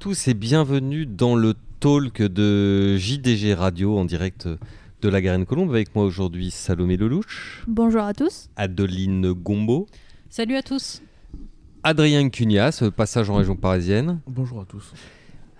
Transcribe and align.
tous 0.00 0.28
et 0.28 0.34
bienvenue 0.34 1.04
dans 1.04 1.36
le 1.36 1.52
talk 1.78 2.22
de 2.22 2.96
JDG 2.96 3.52
Radio 3.52 3.98
en 3.98 4.06
direct 4.06 4.48
de 5.02 5.08
la 5.10 5.20
Garenne 5.20 5.44
Colombe. 5.44 5.68
Avec 5.68 5.94
moi 5.94 6.04
aujourd'hui 6.04 6.50
Salomé 6.50 6.96
Lelouch. 6.96 7.64
Bonjour 7.68 8.00
à 8.00 8.14
tous. 8.14 8.48
Adeline 8.56 9.32
Gombeau. 9.32 9.86
Salut 10.30 10.56
à 10.56 10.62
tous. 10.62 11.02
Adrien 11.82 12.30
Cunias, 12.30 12.82
passage 12.96 13.28
en 13.28 13.34
région 13.34 13.56
parisienne. 13.56 14.20
Bonjour 14.26 14.62
à 14.62 14.64
tous. 14.64 14.94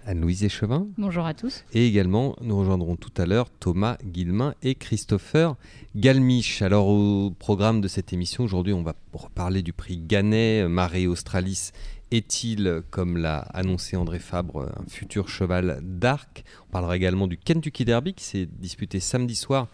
Anne-Louise 0.06 0.42
Échevin. 0.42 0.86
Bonjour 0.96 1.26
à 1.26 1.34
tous. 1.34 1.66
Et 1.74 1.86
également, 1.86 2.34
nous 2.40 2.58
rejoindrons 2.58 2.96
tout 2.96 3.12
à 3.18 3.26
l'heure 3.26 3.50
Thomas 3.50 3.98
Guillemin 4.02 4.54
et 4.62 4.74
Christopher 4.74 5.56
Galmiche. 5.94 6.62
Alors, 6.62 6.88
au 6.88 7.30
programme 7.30 7.82
de 7.82 7.88
cette 7.88 8.14
émission, 8.14 8.44
aujourd'hui, 8.44 8.72
on 8.72 8.82
va 8.82 8.94
parler 9.34 9.60
du 9.60 9.74
prix 9.74 9.98
Gannet. 9.98 10.66
Marée 10.66 11.06
Australis 11.06 11.72
est-il, 12.10 12.82
comme 12.90 13.16
l'a 13.16 13.38
annoncé 13.38 13.96
André 13.96 14.18
Fabre, 14.18 14.68
un 14.76 14.88
futur 14.88 15.28
cheval 15.28 15.80
d'arc? 15.82 16.44
On 16.68 16.72
parlera 16.72 16.96
également 16.96 17.26
du 17.26 17.36
Kentucky 17.36 17.84
Derby 17.84 18.14
qui 18.14 18.24
s'est 18.24 18.46
disputé 18.46 19.00
samedi 19.00 19.34
soir 19.34 19.68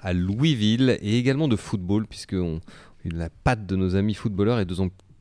à 0.00 0.12
Louisville 0.12 0.98
et 1.02 1.18
également 1.18 1.48
de 1.48 1.56
football, 1.56 2.06
puisque 2.06 2.36
la 3.04 3.30
patte 3.30 3.66
de 3.66 3.76
nos 3.76 3.96
amis 3.96 4.14
footballeurs 4.14 4.60
est 4.60 4.66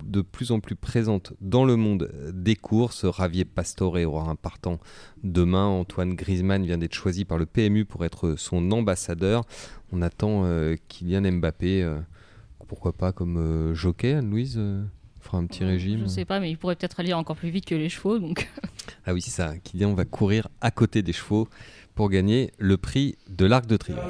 de, 0.03 0.21
plus 0.21 0.51
en 0.51 0.59
plus 0.59 0.75
présente 0.75 1.33
dans 1.41 1.65
le 1.65 1.75
monde 1.75 2.11
des 2.33 2.55
courses. 2.55 3.05
Ravier 3.05 3.45
Pastore 3.45 3.97
aura 4.05 4.29
un 4.29 4.35
partant 4.35 4.79
demain. 5.23 5.65
Antoine 5.65 6.13
Griezmann 6.13 6.65
vient 6.65 6.77
d'être 6.77 6.93
choisi 6.93 7.25
par 7.25 7.37
le 7.37 7.45
PMU 7.45 7.85
pour 7.85 8.05
être 8.05 8.35
son 8.37 8.71
ambassadeur. 8.71 9.43
On 9.91 10.01
attend 10.01 10.45
euh, 10.45 10.75
Kylian 10.87 11.31
Mbappé, 11.31 11.83
euh, 11.83 11.99
pourquoi 12.67 12.93
pas 12.93 13.11
comme 13.11 13.37
euh, 13.37 13.73
jockey, 13.73 14.13
Anne-Louise 14.13 14.59
un 15.33 15.45
petit 15.45 15.63
régime 15.63 16.01
Je 16.03 16.07
sais 16.07 16.25
pas, 16.25 16.39
mais 16.39 16.49
il 16.49 16.57
pourrait 16.57 16.75
peut-être 16.75 16.99
aller 16.99 17.13
encore 17.13 17.35
plus 17.35 17.49
vite 17.49 17.65
que 17.65 17.75
les 17.75 17.89
chevaux. 17.89 18.19
Donc. 18.19 18.49
Ah 19.05 19.13
oui, 19.13 19.21
c'est 19.21 19.31
ça. 19.31 19.53
Qui 19.63 19.77
dit 19.77 19.85
on 19.85 19.93
va 19.93 20.05
courir 20.05 20.47
à 20.61 20.71
côté 20.71 21.01
des 21.01 21.13
chevaux 21.13 21.47
pour 21.95 22.09
gagner 22.09 22.51
le 22.57 22.77
prix 22.77 23.17
de 23.29 23.45
l'Arc 23.45 23.65
de 23.65 23.77
Triomphe. 23.77 24.01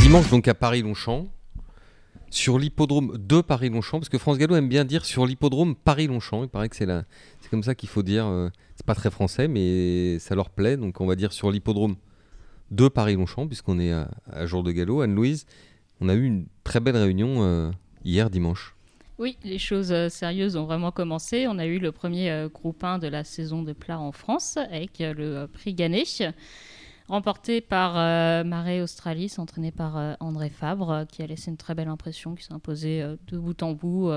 Dimanche 0.00 0.30
donc 0.30 0.46
à 0.48 0.54
Paris-Longchamp, 0.54 1.26
sur 2.30 2.58
l'hippodrome 2.58 3.16
de 3.18 3.40
Paris-Longchamp, 3.40 3.98
parce 3.98 4.08
que 4.08 4.18
France 4.18 4.38
Gallo 4.38 4.56
aime 4.56 4.68
bien 4.68 4.84
dire 4.84 5.04
sur 5.04 5.26
l'hippodrome 5.26 5.74
Paris-Longchamp. 5.74 6.44
Il 6.44 6.48
paraît 6.48 6.68
que 6.68 6.76
c'est, 6.76 6.86
c'est 7.40 7.48
comme 7.50 7.62
ça 7.62 7.74
qu'il 7.74 7.88
faut 7.88 8.02
dire. 8.02 8.26
Euh, 8.26 8.48
c'est 8.74 8.86
pas 8.86 8.94
très 8.94 9.10
français, 9.10 9.48
mais 9.48 10.18
ça 10.18 10.34
leur 10.34 10.50
plaît. 10.50 10.76
Donc 10.76 11.00
on 11.00 11.06
va 11.06 11.14
dire 11.14 11.32
sur 11.32 11.50
l'hippodrome 11.50 11.96
de 12.70 12.88
Paris-Longchamp, 12.88 13.46
puisqu'on 13.46 13.78
est 13.78 13.92
à, 13.92 14.46
jour 14.46 14.62
de 14.62 14.72
galop. 14.72 15.00
Anne-Louise, 15.00 15.46
on 16.00 16.08
a 16.08 16.14
eu 16.14 16.24
une 16.24 16.46
très 16.64 16.80
belle 16.80 16.96
réunion 16.96 17.42
euh, 17.44 17.70
hier 18.04 18.28
dimanche. 18.28 18.74
Oui, 19.18 19.38
les 19.44 19.58
choses 19.58 19.92
euh, 19.92 20.08
sérieuses 20.10 20.56
ont 20.56 20.64
vraiment 20.64 20.90
commencé. 20.90 21.46
On 21.48 21.58
a 21.58 21.64
eu 21.64 21.78
le 21.78 21.92
premier 21.92 22.48
groupe 22.52 22.84
1 22.84 22.98
de 22.98 23.06
la 23.06 23.24
saison 23.24 23.62
de 23.62 23.72
plat 23.72 23.98
en 23.98 24.12
France 24.12 24.56
avec 24.56 24.98
le 24.98 25.46
prix 25.46 25.74
Ganesh 25.74 26.22
remporté 27.08 27.60
par 27.60 27.96
euh, 27.96 28.44
Maré 28.44 28.82
Australis, 28.82 29.34
entraîné 29.38 29.70
par 29.70 29.96
euh, 29.96 30.14
André 30.20 30.50
Fabre, 30.50 31.04
qui 31.10 31.22
a 31.22 31.26
laissé 31.26 31.50
une 31.50 31.56
très 31.56 31.74
belle 31.74 31.88
impression, 31.88 32.34
qui 32.34 32.44
s'est 32.44 32.52
imposé 32.52 33.02
euh, 33.02 33.16
de 33.28 33.38
bout 33.38 33.62
en 33.62 33.72
bout, 33.72 34.10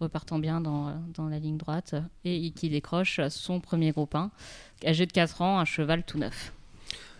repartant 0.00 0.38
bien 0.38 0.60
dans, 0.60 0.94
dans, 1.14 1.28
la 1.28 1.38
ligne 1.38 1.56
droite, 1.56 1.94
et 2.24 2.50
qui 2.52 2.68
décroche 2.68 3.20
son 3.28 3.60
premier 3.60 3.92
groupe 3.92 4.14
1, 4.14 4.30
âgé 4.86 5.06
de 5.06 5.12
4 5.12 5.42
ans, 5.42 5.58
un 5.58 5.64
cheval 5.64 6.04
tout 6.04 6.18
neuf. 6.18 6.52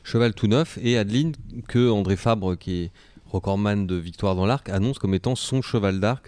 Cheval 0.02 0.34
tout 0.34 0.46
neuf, 0.46 0.78
et 0.82 0.98
Adeline, 0.98 1.34
que 1.68 1.90
André 1.90 2.16
Fabre, 2.16 2.56
qui 2.56 2.84
est 2.84 2.91
recordman 3.26 3.86
de 3.86 3.94
victoire 3.94 4.34
dans 4.34 4.46
l'arc, 4.46 4.69
annonce 4.70 4.98
comme 4.98 5.14
étant 5.14 5.36
son 5.36 5.62
cheval 5.62 6.00
d'arc 6.00 6.26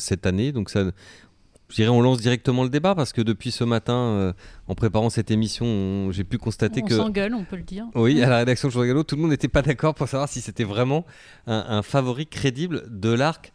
cette 0.00 0.26
année. 0.26 0.52
Donc 0.52 0.68
ça, 0.68 0.84
je 1.68 1.76
dirais 1.76 1.88
on 1.88 2.00
lance 2.00 2.18
directement 2.18 2.62
le 2.62 2.68
débat 2.68 2.94
parce 2.94 3.12
que 3.12 3.20
depuis 3.20 3.50
ce 3.50 3.64
matin, 3.64 3.94
euh, 3.94 4.32
en 4.68 4.74
préparant 4.74 5.10
cette 5.10 5.30
émission, 5.30 6.10
j'ai 6.12 6.24
pu 6.24 6.38
constater 6.38 6.82
on 6.82 6.86
que. 6.86 6.94
On 6.94 7.04
s'engueule, 7.04 7.34
on 7.34 7.44
peut 7.44 7.56
le 7.56 7.62
dire. 7.62 7.86
Oui, 7.94 8.22
à 8.22 8.28
la 8.28 8.38
rédaction 8.38 8.68
de 8.68 8.72
Journal 8.72 8.88
Gallo, 8.88 9.02
tout 9.02 9.16
le 9.16 9.22
monde 9.22 9.30
n'était 9.30 9.48
pas 9.48 9.62
d'accord 9.62 9.94
pour 9.94 10.08
savoir 10.08 10.28
si 10.28 10.40
c'était 10.40 10.64
vraiment 10.64 11.04
un, 11.46 11.82
favori 11.82 12.26
crédible 12.26 12.84
de 12.88 13.10
l'arc 13.10 13.52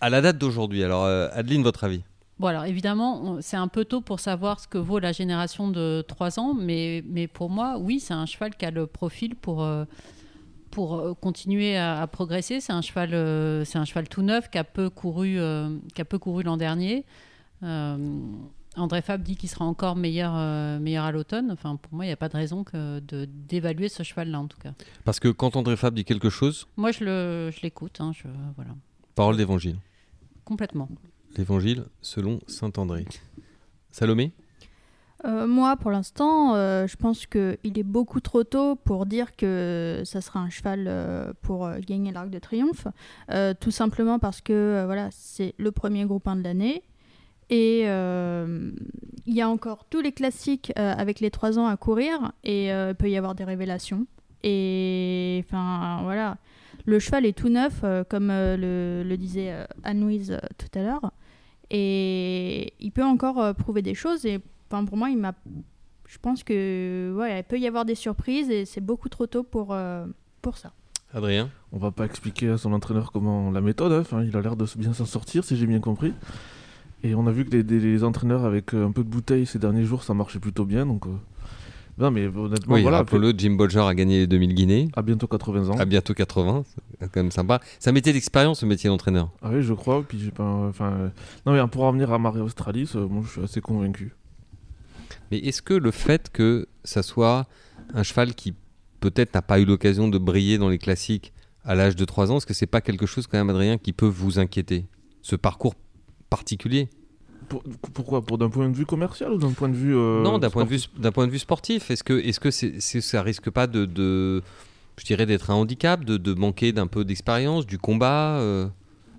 à 0.00 0.10
la 0.10 0.20
date 0.20 0.38
d'aujourd'hui. 0.38 0.84
Alors, 0.84 1.04
euh, 1.04 1.28
Adeline, 1.32 1.62
votre 1.62 1.84
avis? 1.84 2.02
Bon, 2.38 2.48
alors 2.48 2.66
évidemment, 2.66 3.38
c'est 3.40 3.56
un 3.56 3.68
peu 3.68 3.86
tôt 3.86 4.02
pour 4.02 4.20
savoir 4.20 4.60
ce 4.60 4.68
que 4.68 4.76
vaut 4.76 4.98
la 4.98 5.12
génération 5.12 5.68
de 5.70 6.04
3 6.06 6.38
ans, 6.38 6.52
mais, 6.52 7.02
mais 7.08 7.26
pour 7.26 7.48
moi, 7.48 7.78
oui, 7.78 7.98
c'est 7.98 8.12
un 8.12 8.26
cheval 8.26 8.54
qui 8.54 8.66
a 8.66 8.70
le 8.70 8.86
profil 8.86 9.34
pour. 9.34 9.62
Euh, 9.62 9.84
pour 10.72 11.18
continuer 11.20 11.78
à, 11.78 12.06
progresser, 12.06 12.60
c'est 12.60 12.72
un 12.74 12.82
cheval, 12.82 13.12
c'est 13.64 13.78
un 13.78 13.86
cheval 13.86 14.10
tout 14.10 14.20
neuf 14.20 14.50
qui 14.50 14.58
a 14.58 14.64
peu 14.64 14.90
couru, 14.90 15.38
qui 15.94 16.02
a 16.02 16.04
peu 16.04 16.18
couru 16.18 16.42
l'an 16.42 16.58
dernier. 16.58 17.06
Euh, 17.62 18.20
André 18.76 19.00
Fab 19.00 19.22
dit 19.22 19.36
qu'il 19.36 19.48
sera 19.48 19.64
encore 19.64 19.96
meilleur, 19.96 20.32
euh, 20.36 20.78
meilleur 20.78 21.04
à 21.04 21.12
l'automne. 21.12 21.50
Enfin, 21.50 21.76
pour 21.76 21.94
moi, 21.94 22.04
il 22.04 22.08
n'y 22.08 22.12
a 22.12 22.16
pas 22.16 22.28
de 22.28 22.36
raison 22.36 22.64
que 22.64 23.00
de, 23.00 23.26
d'évaluer 23.26 23.88
ce 23.88 24.02
cheval-là, 24.02 24.40
en 24.40 24.46
tout 24.46 24.58
cas. 24.58 24.72
Parce 25.04 25.18
que 25.18 25.28
quand 25.28 25.56
André 25.56 25.76
Fab 25.76 25.94
dit 25.94 26.04
quelque 26.04 26.28
chose. 26.30 26.66
Moi, 26.76 26.92
je, 26.92 27.04
le, 27.04 27.50
je 27.50 27.62
l'écoute. 27.62 28.00
Hein, 28.00 28.12
je, 28.14 28.28
voilà. 28.56 28.72
Parole 29.14 29.36
d'évangile. 29.36 29.76
Complètement. 30.44 30.88
L'évangile 31.36 31.84
selon 32.02 32.40
saint 32.46 32.72
André. 32.76 33.06
Salomé? 33.90 34.32
Euh, 35.24 35.46
moi, 35.46 35.76
pour 35.76 35.90
l'instant, 35.90 36.54
je 36.54 36.96
pense 36.96 37.26
qu'il 37.26 37.78
est 37.78 37.82
beaucoup 37.82 38.20
trop 38.20 38.44
tôt 38.44 38.76
pour 38.76 39.06
dire 39.06 39.34
que 39.34 40.02
ça 40.04 40.20
sera 40.20 40.40
un 40.40 40.50
cheval 40.50 41.34
pour 41.40 41.70
gagner 41.80 42.12
l'Arc 42.12 42.28
de 42.28 42.38
Triomphe. 42.38 42.86
tout 43.58 43.70
simplement 43.70 44.18
parce 44.18 44.42
que 44.42 44.82
voilà, 44.84 45.08
c'est 45.10 45.54
le 45.56 45.72
premier 45.72 46.04
groupe 46.04 46.28
1 46.28 46.36
de 46.36 46.42
l'année. 46.42 46.82
Et 47.50 47.82
euh, 47.84 48.72
il 49.26 49.34
y 49.34 49.40
a 49.40 49.48
encore 49.48 49.84
tous 49.88 50.00
les 50.00 50.12
classiques 50.12 50.72
euh, 50.78 50.94
avec 50.96 51.20
les 51.20 51.30
3 51.30 51.58
ans 51.58 51.66
à 51.66 51.76
courir 51.76 52.32
et 52.42 52.72
euh, 52.72 52.90
il 52.90 52.94
peut 52.96 53.08
y 53.08 53.16
avoir 53.16 53.34
des 53.34 53.44
révélations. 53.44 54.06
Et 54.42 55.44
enfin 55.46 56.00
voilà, 56.02 56.38
le 56.84 56.98
cheval 56.98 57.24
est 57.26 57.36
tout 57.36 57.48
neuf, 57.48 57.84
comme 58.08 58.28
le, 58.28 59.16
disait 59.16 59.52
Anne-Louise 59.82 60.38
tout 60.58 60.78
à 60.78 60.82
l'heure. 60.82 61.12
Et 61.70 62.74
il 62.78 62.92
peut 62.92 63.04
encore 63.04 63.54
prouver 63.56 63.82
des 63.82 63.94
choses. 63.94 64.24
Et 64.24 64.40
enfin, 64.70 64.84
pour 64.84 64.96
moi, 64.96 65.10
il 65.10 65.18
m'a. 65.18 65.34
Je 66.06 66.18
pense 66.18 66.44
que 66.44 67.12
ouais, 67.18 67.40
il 67.40 67.44
peut 67.44 67.58
y 67.58 67.66
avoir 67.66 67.84
des 67.84 67.96
surprises 67.96 68.50
et 68.50 68.64
c'est 68.64 68.80
beaucoup 68.80 69.08
trop 69.08 69.26
tôt 69.26 69.42
pour, 69.42 69.76
pour 70.42 70.58
ça. 70.58 70.72
Adrien? 71.12 71.50
On 71.72 71.78
va 71.78 71.90
pas 71.90 72.04
expliquer 72.04 72.50
à 72.50 72.58
son 72.58 72.72
entraîneur 72.72 73.10
comment 73.10 73.50
la 73.50 73.60
méthode, 73.60 73.90
hein. 73.90 74.00
enfin, 74.00 74.22
il 74.22 74.36
a 74.36 74.40
l'air 74.40 74.54
de 74.54 74.66
bien 74.76 74.92
s'en 74.92 75.06
sortir 75.06 75.42
si 75.42 75.56
j'ai 75.56 75.66
bien 75.66 75.80
compris. 75.80 76.12
Et 77.06 77.14
on 77.14 77.26
a 77.28 77.30
vu 77.30 77.44
que 77.44 77.56
les, 77.56 78.04
entraîneurs 78.04 78.44
avec 78.44 78.74
euh, 78.74 78.86
un 78.86 78.90
peu 78.90 79.04
de 79.04 79.08
bouteille 79.08 79.46
ces 79.46 79.60
derniers 79.60 79.84
jours, 79.84 80.02
ça 80.02 80.12
marchait 80.12 80.40
plutôt 80.40 80.64
bien. 80.64 80.84
Donc, 80.86 81.06
euh, 81.06 81.10
non, 81.98 82.10
mais 82.10 82.26
honnêtement, 82.26 82.74
oui, 82.74 82.82
voilà. 82.82 82.98
Apollo, 82.98 83.32
Jim 83.38 83.52
Bolger 83.52 83.80
a 83.80 83.94
gagné 83.94 84.20
les 84.20 84.26
2000 84.26 84.54
Guinées. 84.54 84.88
À 84.96 85.02
bientôt 85.02 85.28
80 85.28 85.70
ans. 85.70 85.78
À 85.78 85.84
bientôt 85.84 86.14
80, 86.14 86.64
c'est 87.00 87.12
quand 87.12 87.22
même 87.22 87.30
sympa. 87.30 87.60
C'est 87.78 87.90
un 87.90 87.92
métier 87.92 88.12
d'expérience, 88.12 88.60
ce 88.60 88.66
métier 88.66 88.90
d'entraîneur. 88.90 89.30
Ah 89.40 89.50
oui, 89.52 89.62
je 89.62 89.72
crois. 89.72 90.02
Puis 90.02 90.18
j'ai 90.18 90.32
pas, 90.32 90.42
enfin, 90.42 90.92
euh, 90.92 91.08
non, 91.46 91.52
mais 91.52 91.64
pour 91.68 91.82
revenir 91.82 92.12
à 92.12 92.18
Marie 92.18 92.40
Australis, 92.40 92.90
moi, 92.94 93.22
je 93.24 93.30
suis 93.30 93.42
assez 93.42 93.60
convaincu. 93.60 94.12
Mais 95.30 95.38
est-ce 95.38 95.62
que 95.62 95.74
le 95.74 95.92
fait 95.92 96.30
que 96.32 96.66
ça 96.82 97.04
soit 97.04 97.46
un 97.94 98.02
cheval 98.02 98.34
qui 98.34 98.52
peut-être 98.98 99.32
n'a 99.34 99.42
pas 99.42 99.60
eu 99.60 99.64
l'occasion 99.64 100.08
de 100.08 100.18
briller 100.18 100.58
dans 100.58 100.68
les 100.68 100.78
classiques 100.78 101.32
à 101.64 101.76
l'âge 101.76 101.94
de 101.94 102.04
3 102.04 102.32
ans, 102.32 102.38
est-ce 102.38 102.46
que 102.46 102.54
c'est 102.54 102.66
pas 102.66 102.80
quelque 102.80 103.06
chose 103.06 103.28
quand 103.28 103.38
même, 103.38 103.50
Adrien, 103.50 103.78
qui 103.78 103.92
peut 103.92 104.06
vous 104.06 104.40
inquiéter? 104.40 104.86
Ce 105.22 105.36
parcours 105.36 105.74
particulier? 106.30 106.88
Pourquoi? 107.92 108.22
Pour 108.22 108.38
d'un 108.38 108.48
point 108.48 108.68
de 108.68 108.76
vue 108.76 108.86
commercial 108.86 109.32
ou 109.32 109.38
d'un 109.38 109.52
point 109.52 109.68
de 109.68 109.74
vue 109.74 109.96
euh, 109.96 110.22
Non, 110.22 110.38
d'un 110.38 110.50
point 110.50 110.64
de 110.64 110.68
vue 110.68 110.80
d'un 110.96 111.12
point 111.12 111.26
de 111.26 111.32
vue 111.32 111.38
sportif. 111.38 111.90
Est-ce 111.90 112.04
que 112.04 112.14
est-ce 112.14 112.40
que 112.40 112.50
c'est, 112.50 112.80
ça 112.80 113.22
risque 113.22 113.50
pas 113.50 113.66
de, 113.66 113.84
de 113.84 114.42
je 114.98 115.04
dirais 115.04 115.26
d'être 115.26 115.50
un 115.50 115.54
handicap, 115.54 116.04
de, 116.04 116.16
de 116.16 116.34
manquer 116.34 116.72
d'un 116.72 116.86
peu 116.86 117.04
d'expérience, 117.04 117.66
du 117.66 117.78
combat, 117.78 118.38
euh, 118.38 118.66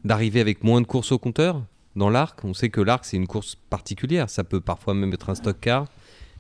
d'arriver 0.06 0.40
avec 0.40 0.64
moins 0.64 0.82
de 0.82 0.88
courses 0.88 1.12
au 1.12 1.20
compteur? 1.20 1.64
Dans 1.96 2.10
l'arc 2.10 2.44
On 2.44 2.54
sait 2.54 2.70
que 2.70 2.82
l'arc 2.82 3.06
c'est 3.06 3.18
une 3.18 3.28
course 3.28 3.56
particulière. 3.70 4.30
Ça 4.30 4.44
peut 4.44 4.62
parfois 4.62 4.94
même 4.94 5.14
être 5.14 5.30
un 5.30 5.36
stock 5.36 5.58
car. 5.60 5.86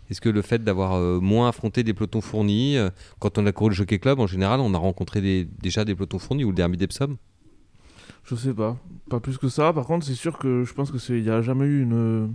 Est-ce 0.10 0.22
que 0.22 0.30
le 0.30 0.42
fait 0.42 0.64
d'avoir 0.64 0.94
euh, 0.94 1.20
moins 1.20 1.50
affronté 1.50 1.84
des 1.84 1.94
pelotons 1.94 2.22
fournis, 2.22 2.78
quand 3.20 3.38
on 3.38 3.46
a 3.46 3.52
couru 3.52 3.72
le 3.72 3.76
Jockey 3.76 4.00
Club, 4.00 4.22
en 4.22 4.28
général, 4.28 4.62
on 4.62 4.74
a 4.74 4.78
rencontré 4.78 5.20
des, 5.20 5.46
déjà 5.62 5.84
des 5.84 5.96
pelotons 5.96 6.20
fournis 6.20 6.46
ou 6.46 6.50
le 6.50 6.56
Derby 6.56 6.78
d'Epsom? 6.78 7.18
Je 8.28 8.36
sais 8.36 8.54
pas. 8.54 8.78
Pas 9.10 9.20
plus 9.20 9.38
que 9.38 9.48
ça. 9.48 9.72
Par 9.74 9.86
contre, 9.86 10.06
c'est 10.06 10.14
sûr 10.14 10.38
que 10.38 10.64
je 10.66 10.74
pense 10.74 10.92
qu'il 10.92 11.24
n'y 11.24 11.30
a 11.30 11.42
jamais 11.42 11.66
eu 11.66 11.82
une, 11.82 12.34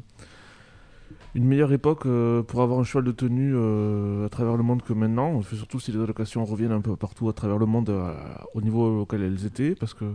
une 1.35 1.45
meilleure 1.45 1.73
époque 1.73 2.07
euh, 2.07 2.43
pour 2.43 2.63
avoir 2.63 2.81
un 2.81 2.85
cheval 2.85 3.05
de 3.05 3.13
tenue 3.13 3.53
euh, 3.55 4.25
à 4.25 4.29
travers 4.31 4.57
le 4.57 4.63
monde 4.63 4.83
que 4.83 4.95
maintenant. 4.95 5.43
Surtout 5.43 5.81
si 5.81 5.93
les 5.93 6.01
allocations 6.01 6.45
reviennent 6.47 6.73
un 6.73 6.81
peu 6.81 6.97
partout 6.97 7.29
à 7.29 7.35
travers 7.35 7.59
le 7.59 7.67
monde 7.67 7.91
euh, 7.91 8.15
au 8.55 8.63
niveau 8.63 9.03
auquel 9.03 9.23
elles 9.23 9.45
étaient. 9.45 9.75
Parce 9.75 9.93
que 9.93 10.07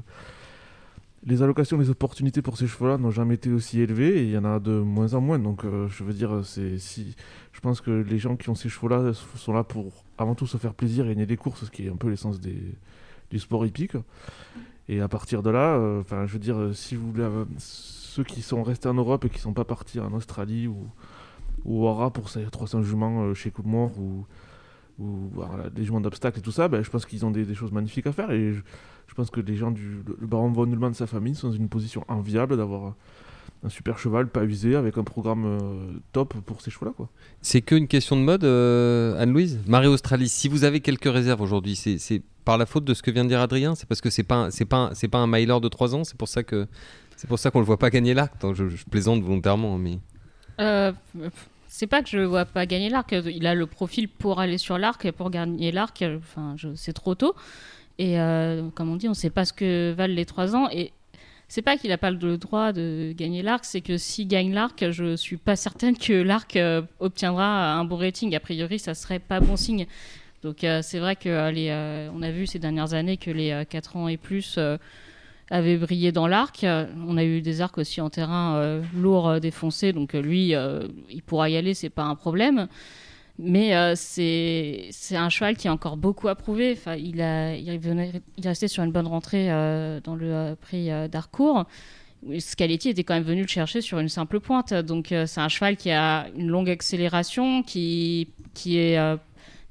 les 1.26 1.44
allocations, 1.44 1.78
les 1.78 1.92
opportunités 1.92 2.42
pour 2.42 2.58
ces 2.58 2.66
chevaux-là 2.66 2.98
n'ont 2.98 3.12
jamais 3.12 3.36
été 3.36 3.52
aussi 3.52 3.80
élevées 3.80 4.24
il 4.24 4.32
y 4.32 4.38
en 4.38 4.46
a 4.46 4.60
de 4.60 4.80
moins 4.80 5.14
en 5.14 5.22
moins. 5.22 5.38
Donc, 5.38 5.64
je 5.64 6.04
veux 6.04 6.14
dire, 6.14 6.42
c'est 6.44 6.80
si 6.80 7.16
je 7.52 7.60
pense 7.60 7.82
que 7.82 7.92
les 7.92 8.18
gens 8.18 8.36
qui 8.36 8.50
ont 8.50 8.56
ces 8.56 8.70
chevaux-là 8.70 9.12
sont 9.14 9.54
là 9.54 9.64
pour 9.64 10.06
avant 10.18 10.36
tout 10.36 10.48
se 10.48 10.58
faire 10.58 10.74
plaisir 10.74 11.06
et 11.06 11.10
gagner 11.10 11.26
des 11.26 11.36
courses, 11.36 11.66
ce 11.66 11.72
qui 11.72 11.86
est 11.86 11.90
un 11.90 11.98
peu 11.98 12.10
l'essence 12.10 12.40
des, 12.40 12.62
du 13.30 13.40
sport 13.40 13.66
hippique. 13.66 13.98
Et 14.90 15.02
à 15.02 15.08
partir 15.08 15.44
de 15.44 15.50
là, 15.50 15.76
euh, 15.76 16.02
enfin, 16.02 16.26
je 16.26 16.34
veux 16.34 16.40
dire, 16.40 16.70
si 16.74 16.96
vous 16.96 17.14
ceux 17.58 18.24
qui 18.24 18.42
sont 18.42 18.64
restés 18.64 18.88
en 18.88 18.94
Europe 18.94 19.26
et 19.26 19.30
qui 19.30 19.40
sont 19.40 19.54
pas 19.54 19.66
partis 19.66 20.00
en 20.00 20.14
Australie 20.14 20.68
ou, 20.68 20.88
ou 21.66 21.86
au 21.86 21.90
Hara 21.90 22.12
pour 22.12 22.30
ces 22.30 22.44
300 22.46 22.84
juments 22.84 23.34
chez 23.34 23.52
Coup 23.52 23.64
de 23.64 23.68
Mort 23.68 24.00
ou, 24.00 24.26
ou 25.00 25.30
voilà, 25.34 25.70
des 25.70 25.84
juments 25.84 26.02
d'obstacles 26.02 26.40
et 26.40 26.42
tout 26.42 26.52
ça, 26.52 26.68
ben, 26.68 26.84
je 26.84 26.90
pense 26.90 27.06
qu'ils 27.06 27.26
ont 27.26 27.32
des, 27.32 27.54
choses 27.54 27.72
magnifiques 27.72 28.08
à 28.08 28.12
faire. 28.12 28.32
Et 28.32 28.54
je, 28.54 29.14
pense 29.16 29.30
que 29.30 29.40
les 29.40 29.56
gens 29.56 29.72
du 29.72 30.04
le, 30.20 30.28
baron 30.28 30.52
von 30.52 30.66
Neumann 30.66 30.92
de 30.92 30.96
sa 30.96 31.08
famille 31.08 31.36
sont 31.36 31.48
dans 31.48 31.54
une 31.54 31.70
position 31.70 32.04
enviable 32.08 32.58
d'avoir 32.58 32.94
un 33.64 33.70
super 33.70 33.98
cheval 33.98 34.28
pas 34.28 34.44
usé 34.44 34.76
avec 34.76 34.98
un 34.98 35.04
programme 35.04 35.46
euh, 35.46 36.00
top 36.12 36.36
pour 36.46 36.62
ces 36.62 36.70
chevaux-là. 36.70 36.94
Quoi. 36.96 37.10
C'est 37.42 37.62
qu'une 37.62 37.88
question 37.88 38.16
de 38.16 38.22
mode, 38.22 38.44
euh, 38.44 39.20
Anne-Louise? 39.20 39.60
Marie 39.66 39.88
Australie, 39.88 40.30
si 40.30 40.48
vous 40.48 40.64
avez 40.64 40.82
quelques 40.82 41.12
réserves 41.12 41.42
aujourd'hui, 41.42 41.76
c'est 41.76 42.22
par 42.46 42.58
la 42.58 42.66
faute 42.66 42.86
de 42.86 42.94
ce 42.94 43.02
que 43.02 43.10
vient 43.10 43.24
de 43.24 43.30
dire 43.30 43.42
Adrien? 43.42 43.74
C'est 43.74 43.88
parce 43.88 44.02
que 44.02 44.10
c'est 44.10 44.24
pas 44.24 44.52
c'est 44.52 44.66
pas 44.66 44.92
c'est 44.94 45.08
pas 45.08 45.18
un 45.18 45.28
miler 45.28 45.60
de 45.60 45.68
3 45.68 45.96
ans, 45.96 46.04
c'est 46.04 46.18
pour 46.18 46.28
ça 46.28 46.44
que 46.44 46.68
c'est 47.16 47.28
pour 47.28 47.40
ça 47.40 47.50
qu'on 47.50 47.60
le 47.60 47.66
voit 47.66 47.80
pas 47.80 47.90
gagner. 47.90 48.16
Je, 48.54 48.70
je, 48.70 48.86
plaisante 48.86 49.22
volontairement, 49.24 49.78
mais. 49.80 49.98
Euh, 50.60 50.92
c'est 51.68 51.88
pas 51.88 52.02
que 52.02 52.10
je 52.10 52.20
vois 52.20 52.46
pas 52.46 52.66
gagner 52.66 52.90
l'arc. 52.90 53.12
Il 53.12 53.48
a 53.48 53.56
le 53.56 53.66
profil 53.66 54.08
pour 54.08 54.40
aller 54.40 54.58
sur 54.58 54.78
l'arc 54.78 55.06
et 55.06 55.12
pour 55.12 55.30
gagner 55.30 55.72
l'arc. 55.72 56.04
Enfin, 56.18 56.56
c'est 56.76 56.94
trop 56.94 57.16
tôt. 57.16 57.36
Et 58.00 58.18
comme 58.76 58.92
on 58.92 58.96
dit, 58.96 59.10
on 59.10 59.14
sait 59.14 59.30
pas 59.30 59.46
ce 59.46 59.54
que 59.54 59.94
valent 59.94 60.14
les 60.14 60.26
3 60.26 60.56
ans. 60.56 60.70
Et 60.72 60.92
c'est 61.48 61.62
pas 61.62 61.78
qu'il 61.78 61.90
n'a 61.92 61.98
pas 61.98 62.12
le 62.12 62.38
droit 62.38 62.74
de 62.74 63.14
gagner 63.16 63.42
l'arc, 63.42 63.64
c'est 63.64 63.82
que 63.82 63.98
s'il 63.98 64.28
gagne 64.28 64.54
l'arc, 64.54 64.92
je 64.92 65.16
suis 65.16 65.38
pas 65.38 65.56
certaine 65.56 65.98
que 65.98 66.14
l'arc 66.14 66.58
euh, 66.58 66.82
obtiendra 67.00 67.74
un 67.74 67.86
bon 67.86 67.96
rating. 67.96 68.36
A 68.36 68.42
priori, 68.42 68.80
ça 68.80 68.94
serait 68.94 69.20
pas 69.20 69.40
bon 69.40 69.56
signe. 69.56 69.88
Donc 70.44 70.64
euh, 70.64 70.82
c'est 70.84 71.00
vrai 71.00 71.16
que 71.16 71.30
euh, 71.30 72.10
on 72.14 72.22
a 72.22 72.32
vu 72.32 72.48
ces 72.48 72.60
dernières 72.60 72.94
années 72.94 73.18
que 73.18 73.32
les 73.32 73.64
4 73.70 73.96
ans 73.96 74.08
et 74.10 74.18
plus 74.18 74.60
avaient 75.50 75.78
brillé 75.78 76.12
dans 76.12 76.28
l'arc. 76.28 76.66
On 77.08 77.18
a 77.18 77.24
eu 77.24 77.42
des 77.42 77.62
arcs 77.62 77.78
aussi 77.78 78.02
en 78.02 78.10
terrain 78.10 78.82
lourd 78.96 79.40
défoncé, 79.40 79.94
donc 79.94 80.14
lui, 80.14 80.54
il 81.10 81.22
pourra 81.26 81.50
y 81.50 81.58
aller, 81.58 81.74
c'est 81.74 81.90
pas 81.90 82.04
un 82.04 82.16
problème. 82.16 82.68
Mais 83.40 83.76
euh, 83.76 83.94
c'est 83.96 84.90
un 85.12 85.30
cheval 85.30 85.58
qui 85.58 85.68
a 85.68 85.74
encore 85.74 85.98
beaucoup 85.98 86.28
à 86.28 86.36
prouver. 86.36 86.74
Enfin, 86.76 86.96
il, 86.96 87.22
a, 87.22 87.56
il, 87.56 87.80
venait, 87.80 88.12
il 88.38 88.48
restait 88.48 88.68
sur 88.68 88.84
une 88.84 88.92
bonne 88.92 89.08
rentrée 89.08 89.52
euh, 89.52 90.00
dans 90.04 90.16
le 90.16 90.34
euh, 90.34 90.56
prix 90.56 90.90
d'Arcourt. 91.10 91.66
Scaletti 92.40 92.90
était 92.90 93.04
quand 93.04 93.14
même 93.14 93.24
venu 93.24 93.44
le 93.44 93.48
chercher 93.48 93.82
sur 93.82 94.00
une 94.00 94.10
simple 94.10 94.40
pointe. 94.40 94.74
Donc 94.74 95.14
c'est 95.28 95.40
un 95.40 95.50
cheval 95.50 95.78
qui 95.78 95.92
a 95.92 96.28
une 96.36 96.48
longue 96.48 96.70
accélération, 96.70 97.62
qui, 97.62 98.30
qui 98.56 98.80
est 98.80 98.98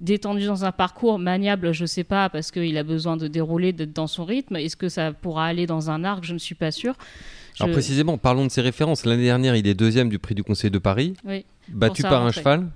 détendu 0.01 0.47
dans 0.47 0.65
un 0.65 0.73
parcours 0.73 1.19
maniable, 1.19 1.73
je 1.73 1.83
ne 1.83 1.87
sais 1.87 2.05
pas, 2.05 2.29
parce 2.29 2.51
qu'il 2.51 2.77
a 2.77 2.83
besoin 2.83 3.17
de 3.17 3.29
dérouler, 3.29 3.73
d'être 3.73 3.95
dans 3.95 4.07
son 4.07 4.25
rythme. 4.25 4.57
Est-ce 4.57 4.77
que 4.77 4.89
ça 4.89 5.13
pourra 5.13 5.47
aller 5.47 5.67
dans 5.67 5.91
un 5.91 6.05
arc? 6.05 6.25
Je 6.25 6.35
ne 6.35 6.39
suis 6.39 6.55
pas 6.55 6.71
sûre. 6.71 6.95
Alors 7.59 7.73
précisément, 7.73 8.19
parlons 8.19 8.45
de 8.45 8.51
ses 8.51 8.61
références. 8.61 9.07
L'année 9.07 9.25
dernière, 9.25 9.57
il 9.57 9.67
est 9.67 9.75
deuxième 9.75 10.11
du 10.11 10.19
prix 10.19 10.35
du 10.35 10.43
Conseil 10.43 10.71
de 10.71 10.79
Paris, 10.79 11.15
oui, 11.25 11.47
battu 11.69 12.03
par 12.03 12.25
un 12.25 12.33
cheval? 12.33 12.69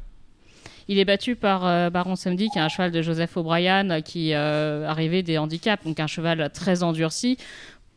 Il 0.89 0.99
est 0.99 1.05
battu 1.05 1.37
par 1.37 1.67
euh, 1.67 1.89
Baron 1.89 2.17
Samedi, 2.17 2.49
qui 2.51 2.59
est 2.59 2.63
un 2.63 2.69
cheval 2.69 2.91
de 2.91 3.01
Joseph 3.01 3.37
O'Brien, 3.37 4.01
qui 4.01 4.35
euh, 4.35 4.89
arrivait 4.89 5.23
des 5.23 5.39
handicaps, 5.39 5.85
donc 5.85 6.01
un 6.01 6.09
cheval 6.09 6.51
très 6.53 6.83
endurci 6.83 7.37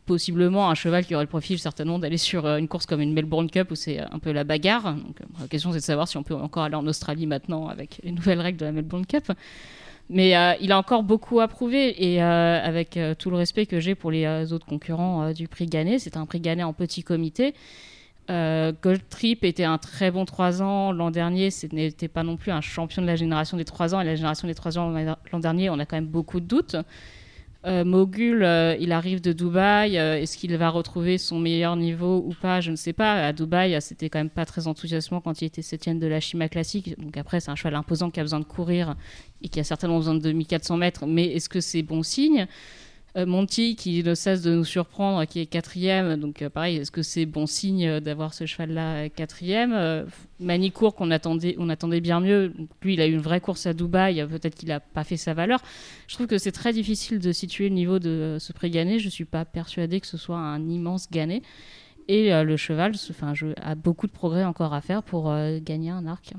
possiblement 0.05 0.69
un 0.69 0.75
cheval 0.75 1.05
qui 1.05 1.15
aurait 1.15 1.23
le 1.23 1.29
profil 1.29 1.59
certainement 1.59 1.99
d'aller 1.99 2.17
sur 2.17 2.45
euh, 2.45 2.57
une 2.57 2.67
course 2.67 2.85
comme 2.85 3.01
une 3.01 3.13
Melbourne 3.13 3.49
Cup 3.49 3.71
où 3.71 3.75
c'est 3.75 3.99
un 3.99 4.19
peu 4.19 4.31
la 4.31 4.43
bagarre. 4.43 4.93
Donc, 4.93 5.17
la 5.39 5.47
question 5.47 5.71
c'est 5.71 5.79
de 5.79 5.83
savoir 5.83 6.07
si 6.07 6.17
on 6.17 6.23
peut 6.23 6.35
encore 6.35 6.63
aller 6.63 6.75
en 6.75 6.85
Australie 6.87 7.27
maintenant 7.27 7.67
avec 7.67 7.99
les 8.03 8.11
nouvelles 8.11 8.41
règles 8.41 8.59
de 8.59 8.65
la 8.65 8.71
Melbourne 8.71 9.05
Cup. 9.05 9.31
Mais 10.09 10.35
il 10.59 10.71
a 10.71 10.77
encore 10.77 11.03
beaucoup 11.03 11.39
à 11.39 11.47
prouver 11.47 12.11
et 12.11 12.21
avec 12.21 12.99
tout 13.17 13.29
le 13.29 13.37
respect 13.37 13.65
que 13.65 13.79
j'ai 13.79 13.95
pour 13.95 14.11
les 14.11 14.51
autres 14.51 14.65
concurrents 14.65 15.31
du 15.31 15.47
prix 15.47 15.65
Gannet, 15.65 15.97
c'est 15.97 16.17
un 16.17 16.25
prix 16.25 16.41
Gannet 16.41 16.63
en 16.63 16.73
petit 16.73 17.03
comité. 17.03 17.53
Euh, 18.29 18.71
Gold 18.81 19.01
Trip 19.09 19.43
était 19.43 19.65
un 19.65 19.77
très 19.77 20.09
bon 20.09 20.25
3 20.25 20.61
ans 20.61 20.91
l'an 20.91 21.11
dernier. 21.11 21.51
Ce 21.51 21.67
n'était 21.67 22.07
pas 22.07 22.23
non 22.23 22.37
plus 22.37 22.51
un 22.51 22.61
champion 22.61 23.01
de 23.01 23.07
la 23.07 23.15
génération 23.15 23.57
des 23.57 23.65
3 23.65 23.95
ans. 23.95 24.01
Et 24.01 24.05
la 24.05 24.15
génération 24.15 24.47
des 24.47 24.55
3 24.55 24.77
ans 24.77 24.93
l'an 25.31 25.39
dernier, 25.39 25.69
on 25.69 25.79
a 25.79 25.85
quand 25.85 25.97
même 25.97 26.07
beaucoup 26.07 26.39
de 26.39 26.45
doutes. 26.45 26.75
Euh, 27.65 27.85
Mogul, 27.85 28.43
euh, 28.43 28.75
il 28.79 28.91
arrive 28.91 29.21
de 29.21 29.31
Dubaï. 29.31 29.95
Est-ce 29.95 30.37
qu'il 30.37 30.55
va 30.57 30.69
retrouver 30.69 31.17
son 31.17 31.39
meilleur 31.39 31.75
niveau 31.75 32.17
ou 32.25 32.33
pas? 32.41 32.59
Je 32.59 32.71
ne 32.71 32.75
sais 32.75 32.93
pas. 32.93 33.25
À 33.27 33.31
Dubaï, 33.33 33.81
c'était 33.81 34.09
quand 34.09 34.19
même 34.19 34.29
pas 34.29 34.45
très 34.45 34.67
enthousiasmant 34.67 35.21
quand 35.21 35.41
il 35.41 35.45
était 35.45 35.61
septième 35.61 35.99
de 35.99 36.07
la 36.07 36.19
Chima 36.19 36.49
classique. 36.49 36.99
Donc 36.99 37.15
après, 37.15 37.39
c'est 37.39 37.51
un 37.51 37.55
cheval 37.55 37.75
imposant 37.75 38.11
qui 38.11 38.19
a 38.19 38.23
besoin 38.23 38.39
de 38.41 38.45
courir 38.45 38.95
et 39.41 39.47
qui 39.47 39.59
a 39.59 39.63
certainement 39.63 39.97
besoin 39.97 40.15
de 40.15 40.19
2400 40.19 40.77
mètres. 40.77 41.05
Mais 41.05 41.27
est-ce 41.27 41.47
que 41.47 41.61
c'est 41.61 41.83
bon 41.83 42.03
signe? 42.03 42.41
euh, 42.41 42.45
Monty 43.15 43.75
qui 43.75 44.03
ne 44.03 44.15
cesse 44.15 44.41
de 44.41 44.55
nous 44.55 44.65
surprendre, 44.65 45.25
qui 45.25 45.39
est 45.39 45.45
quatrième. 45.45 46.15
Donc 46.17 46.41
euh, 46.41 46.49
pareil, 46.49 46.77
est-ce 46.77 46.89
que 46.89 47.03
c'est 47.03 47.25
bon 47.25 47.45
signe 47.45 47.99
d'avoir 47.99 48.33
ce 48.33 48.45
cheval-là 48.45 49.09
quatrième? 49.09 49.71
Euh, 49.73 50.05
Manicourt 50.39 50.95
qu'on 50.95 51.11
attendait, 51.11 51.55
on 51.59 51.69
attendait 51.69 52.01
bien 52.01 52.19
mieux. 52.19 52.53
Lui, 52.81 52.95
il 52.95 53.01
a 53.01 53.07
eu 53.07 53.13
une 53.13 53.21
vraie 53.21 53.39
course 53.39 53.67
à 53.67 53.73
Dubaï. 53.73 54.25
Peut-être 54.27 54.55
qu'il 54.55 54.69
n'a 54.69 54.79
pas 54.79 55.03
fait 55.03 55.17
sa 55.17 55.33
valeur. 55.33 55.61
Je 56.07 56.15
trouve 56.15 56.27
que 56.27 56.39
c'est 56.39 56.51
très 56.51 56.73
difficile 56.73 57.19
de 57.19 57.31
situer 57.31 57.69
le 57.69 57.75
niveau 57.75 57.99
de 57.99 58.37
ce 58.39 58.51
prix 58.51 58.71
gagné. 58.71 58.97
Je 58.97 59.05
ne 59.05 59.11
suis 59.11 59.25
pas 59.25 59.45
persuadée 59.45 59.99
que 59.99 60.07
ce 60.07 60.17
soit 60.17 60.37
un 60.37 60.67
immense 60.67 61.09
gagné. 61.11 61.43
Et 62.07 62.31
le 62.43 62.57
cheval, 62.57 62.93
enfin, 63.09 63.33
a 63.61 63.75
beaucoup 63.75 64.07
de 64.07 64.11
progrès 64.11 64.43
encore 64.43 64.73
à 64.73 64.81
faire 64.81 65.03
pour 65.03 65.33
gagner 65.61 65.89
un 65.91 66.05
arc. 66.05 66.33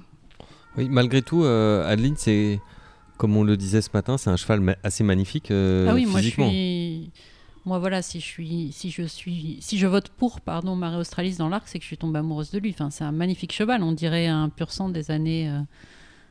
Oui, 0.77 0.89
malgré 0.91 1.23
tout, 1.23 1.45
Adeline, 1.45 2.17
c'est 2.19 2.61
comme 3.17 3.37
on 3.37 3.45
le 3.45 3.57
disait 3.57 3.83
ce 3.83 3.91
matin, 3.93 4.19
c'est 4.19 4.31
un 4.31 4.37
cheval 4.37 4.77
assez 4.83 5.05
magnifique 5.05 5.51
euh, 5.51 5.87
ah 5.89 5.95
oui, 5.95 6.07
Moi, 6.07 6.21
je 6.21 6.29
suis... 6.29 7.11
moi, 7.65 7.79
voilà, 7.79 8.03
si 8.03 8.21
je 8.21 8.25
suis, 8.27 8.73
si 8.73 8.91
je 8.91 9.03
suis, 9.05 9.59
si 9.61 9.79
je 9.79 9.87
vote 9.87 10.09
pour, 10.09 10.41
pardon, 10.41 10.77
Marie 10.77 10.97
Australis 10.97 11.37
dans 11.37 11.49
l'arc, 11.49 11.67
c'est 11.67 11.79
que 11.79 11.85
je 11.85 11.89
suis 11.89 11.99
tombée 11.99 12.19
amoureuse 12.19 12.51
de 12.51 12.59
lui. 12.59 12.71
Enfin, 12.71 12.91
c'est 12.91 13.05
un 13.05 13.13
magnifique 13.13 13.53
cheval. 13.53 13.83
On 13.83 13.93
dirait 13.93 14.27
un 14.27 14.49
pur 14.49 14.73
sang 14.73 14.89
des 14.89 15.11
années. 15.11 15.49
Euh, 15.49 15.61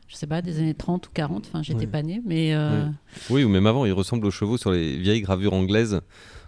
je 0.08 0.16
sais 0.16 0.26
pas, 0.26 0.42
des 0.42 0.58
années 0.58 0.74
30 0.74 1.08
ou 1.08 1.10
40, 1.14 1.46
enfin 1.46 1.62
j'étais 1.62 1.86
pas 1.86 2.02
née, 2.02 2.20
mais... 2.26 2.54
Euh, 2.54 2.86
oui. 3.30 3.42
ou 3.42 3.48
même 3.48 3.66
avant, 3.66 3.86
il 3.86 3.92
ressemble 3.92 4.26
aux 4.26 4.30
chevaux 4.30 4.58
sur 4.58 4.70
les 4.70 4.98
vieilles 4.98 5.22
gravures 5.22 5.54
anglaises 5.54 6.02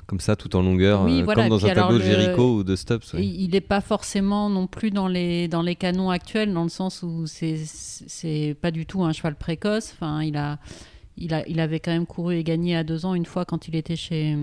comme 0.07 0.21
ça, 0.21 0.37
tout 0.37 0.55
en 0.55 0.63
longueur, 0.63 1.05
euh, 1.05 1.25
comme 1.25 1.49
dans 1.49 1.67
un 1.67 1.75
tableau 1.75 1.99
de 1.99 2.05
Jericho 2.05 2.59
ou 2.59 2.65
de 2.65 2.77
Stubbs. 2.77 3.03
Il 3.15 3.51
n'est 3.51 3.61
pas 3.61 3.81
forcément 3.81 4.49
non 4.49 4.67
plus 4.67 4.91
dans 4.91 5.09
les, 5.09 5.49
dans 5.49 5.63
les 5.63 5.75
canons 5.75 6.11
actuels, 6.11 6.53
dans 6.53 6.63
le 6.63 6.69
sens 6.69 7.03
où 7.03 7.27
c'est 7.27 8.57
pas 8.61 8.71
du 8.71 8.87
tout 8.87 9.03
un 9.05 9.13
cheval 9.13 9.35
précoce. 9.35 9.93
Enfin, 9.95 10.23
il, 10.23 10.37
a, 10.37 10.59
il, 11.17 11.35
a, 11.35 11.47
il 11.49 11.59
avait 11.59 11.81
quand 11.81 11.91
même 11.91 12.07
couru 12.07 12.37
et 12.37 12.45
gagné 12.45 12.77
à 12.77 12.85
deux 12.85 13.05
ans 13.05 13.15
une 13.15 13.27
fois 13.27 13.45
quand 13.45 13.69
il 13.69 13.75
était 13.75 13.97
chez 13.97 14.37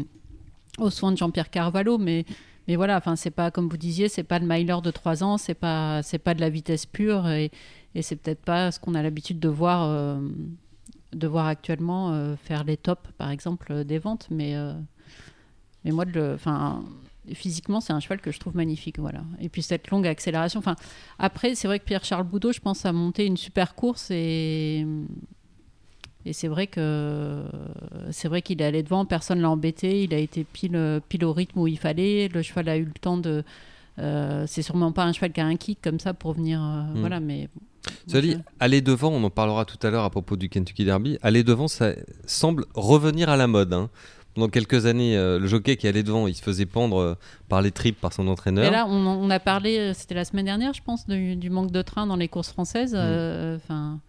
aux 0.79 0.89
soins 0.89 1.11
de 1.11 1.17
Jean-Pierre 1.17 1.49
Carvalho, 1.49 1.97
mais 1.97 2.25
mais 2.67 2.77
voilà, 2.77 2.97
enfin 2.97 3.15
c'est 3.15 3.31
pas 3.31 3.51
comme 3.51 3.67
vous 3.67 3.77
disiez, 3.77 4.07
c'est 4.09 4.23
pas 4.23 4.39
le 4.39 4.47
miler 4.47 4.75
de 4.83 4.91
trois 4.91 5.23
ans, 5.23 5.37
c'est 5.37 5.53
pas 5.53 6.01
c'est 6.01 6.17
pas 6.17 6.33
de 6.33 6.41
la 6.41 6.49
vitesse 6.49 6.85
pure 6.85 7.27
et, 7.29 7.51
et 7.93 8.01
c'est 8.01 8.15
peut-être 8.15 8.41
pas 8.41 8.71
ce 8.71 8.79
qu'on 8.79 8.95
a 8.95 9.03
l'habitude 9.03 9.39
de 9.39 9.49
voir 9.49 9.83
euh, 9.83 10.19
de 11.13 11.27
voir 11.27 11.45
actuellement 11.45 12.11
euh, 12.11 12.35
faire 12.37 12.63
les 12.63 12.77
tops 12.77 13.11
par 13.17 13.29
exemple 13.29 13.83
des 13.83 13.99
ventes, 13.99 14.27
mais 14.31 14.55
mais 15.85 15.91
moi, 15.91 16.05
enfin, 16.33 16.83
physiquement, 17.33 17.81
c'est 17.81 17.93
un 17.93 17.99
cheval 17.99 18.19
que 18.19 18.31
je 18.31 18.39
trouve 18.39 18.55
magnifique, 18.55 18.99
voilà. 18.99 19.23
Et 19.39 19.49
puis 19.49 19.61
cette 19.61 19.89
longue 19.89 20.07
accélération. 20.07 20.59
Enfin, 20.59 20.75
après, 21.19 21.55
c'est 21.55 21.67
vrai 21.67 21.79
que 21.79 21.85
Pierre-Charles 21.85 22.25
Boudot, 22.25 22.51
je 22.51 22.59
pense, 22.59 22.85
a 22.85 22.93
monté 22.93 23.25
une 23.25 23.37
super 23.37 23.75
course 23.75 24.11
et 24.11 24.85
et 26.25 26.31
c'est 26.31 26.47
vrai 26.47 26.67
que 26.67 27.43
c'est 28.11 28.29
vrai 28.29 28.41
qu'il 28.41 28.61
est 28.61 28.65
allé 28.65 28.81
devant, 28.81 29.05
personne 29.05 29.41
l'a 29.41 29.49
embêté, 29.49 30.03
il 30.03 30.13
a 30.13 30.17
été 30.17 30.45
pile 30.45 31.01
pile 31.09 31.25
au 31.25 31.33
rythme 31.33 31.59
où 31.59 31.67
il 31.67 31.77
fallait. 31.77 32.29
Le 32.29 32.41
cheval 32.41 32.69
a 32.69 32.77
eu 32.77 32.85
le 32.85 32.93
temps 32.93 33.17
de. 33.17 33.43
Euh, 33.99 34.45
c'est 34.47 34.61
sûrement 34.61 34.91
pas 34.91 35.03
un 35.03 35.11
cheval 35.11 35.33
qui 35.33 35.41
a 35.41 35.45
un 35.45 35.55
kick 35.55 35.79
comme 35.81 35.99
ça 35.99 36.13
pour 36.13 36.33
venir, 36.33 36.61
euh, 36.61 36.93
hmm. 36.93 36.99
voilà, 36.99 37.19
mais. 37.19 37.49
Ça 38.07 38.21
dit, 38.21 38.37
aller 38.61 38.79
devant, 38.79 39.09
on 39.09 39.21
en 39.25 39.29
parlera 39.29 39.65
tout 39.65 39.77
à 39.85 39.89
l'heure 39.89 40.05
à 40.05 40.09
propos 40.09 40.37
du 40.37 40.47
Kentucky 40.47 40.85
Derby. 40.85 41.17
Aller 41.21 41.43
devant, 41.43 41.67
ça 41.67 41.91
semble 42.25 42.65
revenir 42.73 43.27
à 43.27 43.35
la 43.35 43.47
mode. 43.47 43.73
Hein 43.73 43.89
pendant 44.33 44.47
quelques 44.47 44.85
années, 44.85 45.17
euh, 45.17 45.39
le 45.39 45.47
jockey 45.47 45.75
qui 45.77 45.87
allait 45.87 46.03
devant, 46.03 46.27
il 46.27 46.35
se 46.35 46.41
faisait 46.41 46.65
pendre 46.65 46.97
euh, 46.97 47.15
par 47.49 47.61
les 47.61 47.71
tripes 47.71 47.99
par 47.99 48.13
son 48.13 48.27
entraîneur. 48.27 48.65
Et 48.65 48.71
là, 48.71 48.87
on, 48.87 49.29
a 49.29 49.39
parlé, 49.39 49.77
euh, 49.77 49.93
c'était 49.93 50.15
la 50.15 50.25
semaine 50.25 50.45
dernière, 50.45 50.73
je 50.73 50.81
pense, 50.81 51.07
du, 51.07 51.49
manque 51.49 51.71
de 51.71 51.81
train 51.81 52.07
dans 52.07 52.15
les 52.15 52.27
courses 52.27 52.51
françaises. 52.51 52.93
Mm. 52.93 53.55
Enfin. 53.57 53.99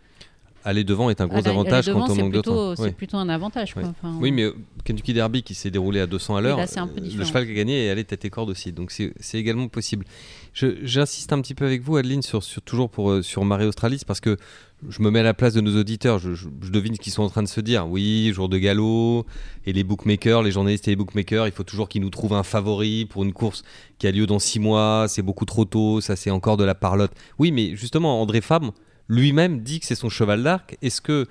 Aller 0.64 0.85
devant 0.85 1.11
est 1.11 1.21
un 1.21 1.26
gros 1.26 1.47
avantage 1.47 1.92
quand 1.92 2.11
on 2.11 2.14
manque 2.14 2.33
de 2.33 2.40
train. 2.40 2.75
C'est 2.76 2.97
plutôt 2.97 3.18
un 3.18 3.28
avantage. 3.28 3.75
oui, 4.21 4.33
mais 4.33 4.49
Kentucky 4.85 5.12
Derby 5.12 5.42
qui 5.42 5.54
s'est 5.54 5.71
déroulé 5.71 6.00
à 6.00 6.06
200 6.06 6.37
à 6.37 6.40
l'heure, 6.40 6.59
le 6.59 7.25
cheval 7.25 7.47
qui 7.47 7.52
a 7.52 7.54
gagné 7.54 7.87
est 7.87 7.90
allé 7.90 8.04
tête 8.04 8.25
et 8.25 8.30
corde 8.30 8.50
aussi. 8.50 8.73
Donc 8.73 8.90
c'est 8.90 9.38
également 9.38 9.68
possible. 9.68 10.04
J'insiste 10.52 11.33
un 11.33 11.40
petit 11.40 11.54
peu 11.54 11.66
avec 11.66 11.83
vous, 11.83 11.97
Adeline, 11.97 12.23
sur, 12.23 12.42
sur 12.42 12.62
toujours 12.62 12.88
pour, 12.88 13.23
sur 13.25 13.44
Marie 13.44 13.66
Australis, 13.66 14.02
parce 14.06 14.21
que 14.21 14.37
je 14.88 15.02
me 15.02 15.11
mets 15.11 15.21
à 15.21 15.25
la 15.25 15.35
place 15.35 15.54
de 15.54 15.61
nos 15.61 15.78
auditeurs, 15.78 16.18
je, 16.18 16.49
devine 16.71 16.94
ce 16.94 17.00
qu'ils 17.00 17.12
sont 17.12 17.23
en 17.23 17.28
train 17.28 17.42
de 17.42 17.49
se 17.49 17.61
dire. 17.61 17.88
Oui, 17.88 18.30
jour 18.33 18.49
de 18.49 18.59
galop, 18.59 19.26
et 19.66 19.73
les 19.73 19.85
bookmakers, 19.85 20.42
les 20.42 20.50
journalistes 20.50 20.87
et 20.88 20.92
les 20.92 20.97
bookmakers, 20.97 21.47
il 21.47 21.52
faut 21.52 21.64
toujours 21.64 21.88
qu'ils 21.88 22.02
nous 22.02 22.11
trouvent 22.11 22.35
un 22.35 22.42
favori 22.42 23.06
pour 23.06 23.25
une 23.25 23.33
course 23.33 23.62
qui 23.99 24.06
a 24.06 24.12
lieu 24.12 24.26
dans 24.26 24.38
six 24.38 24.61
mois, 24.61 25.06
c'est 25.09 25.23
beaucoup 25.23 25.44
trop 25.44 25.64
tôt, 25.64 26.00
ça 26.00 26.16
c'est 26.16 26.30
encore 26.30 26.56
de 26.56 26.64
la 26.64 26.75
parlotte. 26.75 27.12
Oui, 27.38 27.50
mais 27.50 27.76
justement, 27.76 28.21
André 28.21 28.40
Fabre 28.40 28.73
lui-même 29.08 29.61
dit 29.61 29.80
que 29.80 29.87
c'est 29.87 29.94
son 29.94 30.08
cheval 30.08 30.42
d'arc. 30.42 30.76
Est-ce 30.82 31.00
que 31.00 31.26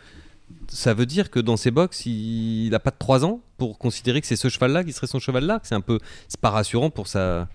ça 0.68 0.94
veut 0.94 1.06
dire 1.06 1.32
que 1.32 1.40
dans 1.40 1.58
ses 1.58 1.72
box, 1.72 2.06
il 2.06 2.70
n'a 2.70 2.80
pas 2.80 2.92
de 2.92 2.98
3 2.98 3.26
ans 3.26 3.40
pour 3.58 3.78
considérer 3.78 4.22
que 4.22 4.28
c'est 4.28 4.36
ce 4.36 4.50
cheval-là 4.50 4.84
qui 4.84 4.94
serait 4.94 5.08
son 5.08 5.20
cheval 5.20 5.48
d'arc? 5.48 5.66
C'est 5.66 5.76
un 5.76 5.82
peu, 5.82 6.00
c'est 6.28 6.40
pas 6.40 6.50
rassurant 6.52 6.90
pour 6.90 7.08
sa, 7.08 7.48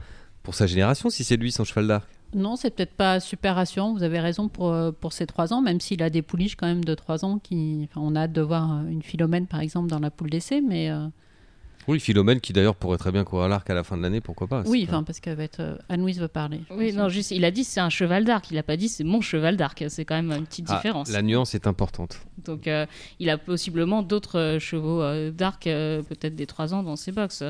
pour 0.43 0.55
sa 0.55 0.67
génération 0.67 1.11
si 1.11 1.25
c'est 1.25 1.37
lui 1.37 1.53
son 1.53 1.65
cheval 1.65 1.87
d'arc. 1.87 2.09
Non, 2.35 2.57
c'est 2.57 2.71
peut-être 2.71 2.93
pas 2.95 3.21
super 3.21 3.55
rassurant. 3.55 3.95
Vous 3.95 4.03
avez 4.03 4.21
raison 4.21 4.49
pour, 4.49 4.73
euh, 4.73 4.91
pour 4.93 5.13
ces 5.15 5.27
3 5.27 5.55
ans, 5.55 5.63
même 5.63 5.81
s'il 5.81 6.03
a 6.03 6.11
des 6.11 6.21
pouliches 6.23 6.57
quand 6.57 6.67
même 6.67 6.85
de 6.85 6.95
3 6.95 7.25
ans. 7.25 7.39
Qui, 7.39 7.89
on 7.97 8.15
a 8.17 8.23
hâte 8.23 8.33
de 8.33 8.43
voir 8.43 8.73
euh, 8.73 8.89
une 8.91 9.03
Philomène 9.03 9.47
par 9.47 9.61
exemple 9.61 9.89
dans 9.89 9.99
la 9.99 10.11
poule 10.11 10.31
d'essai, 10.31 10.61
mais. 10.61 10.91
euh, 10.91 11.07
Oui, 11.89 11.99
Philomène 12.01 12.41
qui 12.41 12.53
d'ailleurs 12.53 12.77
pourrait 12.77 12.99
très 12.99 13.11
bien 13.11 13.25
courir 13.25 13.47
à 13.47 13.49
l'arc 13.49 13.69
à 13.71 13.75
la 13.75 13.83
fin 13.83 13.97
de 13.97 14.03
l'année, 14.03 14.21
pourquoi 14.21 14.47
pas. 14.47 14.63
oui, 14.67 14.85
enfin 14.87 15.03
parce 15.03 15.19
qu'elle 15.21 15.37
va 15.37 15.45
être. 15.45 15.61
euh, 15.61 15.77
Anne-Louise 15.89 16.21
veut 16.21 16.29
parler. 16.29 16.61
Oui, 16.71 16.93
non, 16.93 17.09
juste, 17.09 17.31
il 17.31 17.45
a 17.45 17.51
dit 17.51 17.65
c'est 17.65 17.81
un 17.81 17.89
cheval 17.91 18.25
d'arc. 18.25 18.51
Il 18.51 18.59
a 18.59 18.63
pas 18.63 18.77
dit 18.77 18.89
c'est 18.89 19.05
mon 19.05 19.21
cheval 19.21 19.57
d'arc. 19.57 19.83
C'est 19.89 20.05
quand 20.05 20.15
même 20.15 20.31
une 20.33 20.47
petite 20.47 20.67
Ah, 20.69 20.77
différence. 20.77 21.11
la 21.11 21.23
nuance 21.23 21.55
est 21.55 21.67
importante. 21.67 22.21
Donc, 22.45 22.69
euh, 22.69 22.87
il 23.19 23.31
a 23.31 23.39
possiblement 23.39 24.03
d'autres 24.03 24.39
euh, 24.39 24.59
chevaux 24.59 25.03
euh, 25.03 25.31
d'arc, 25.31 25.67
euh, 25.67 26.03
peut-être 26.03 26.37
des 26.37 26.47
3 26.47 26.75
ans 26.75 26.83
dans 26.83 26.95
ses 26.97 27.11
box. 27.11 27.43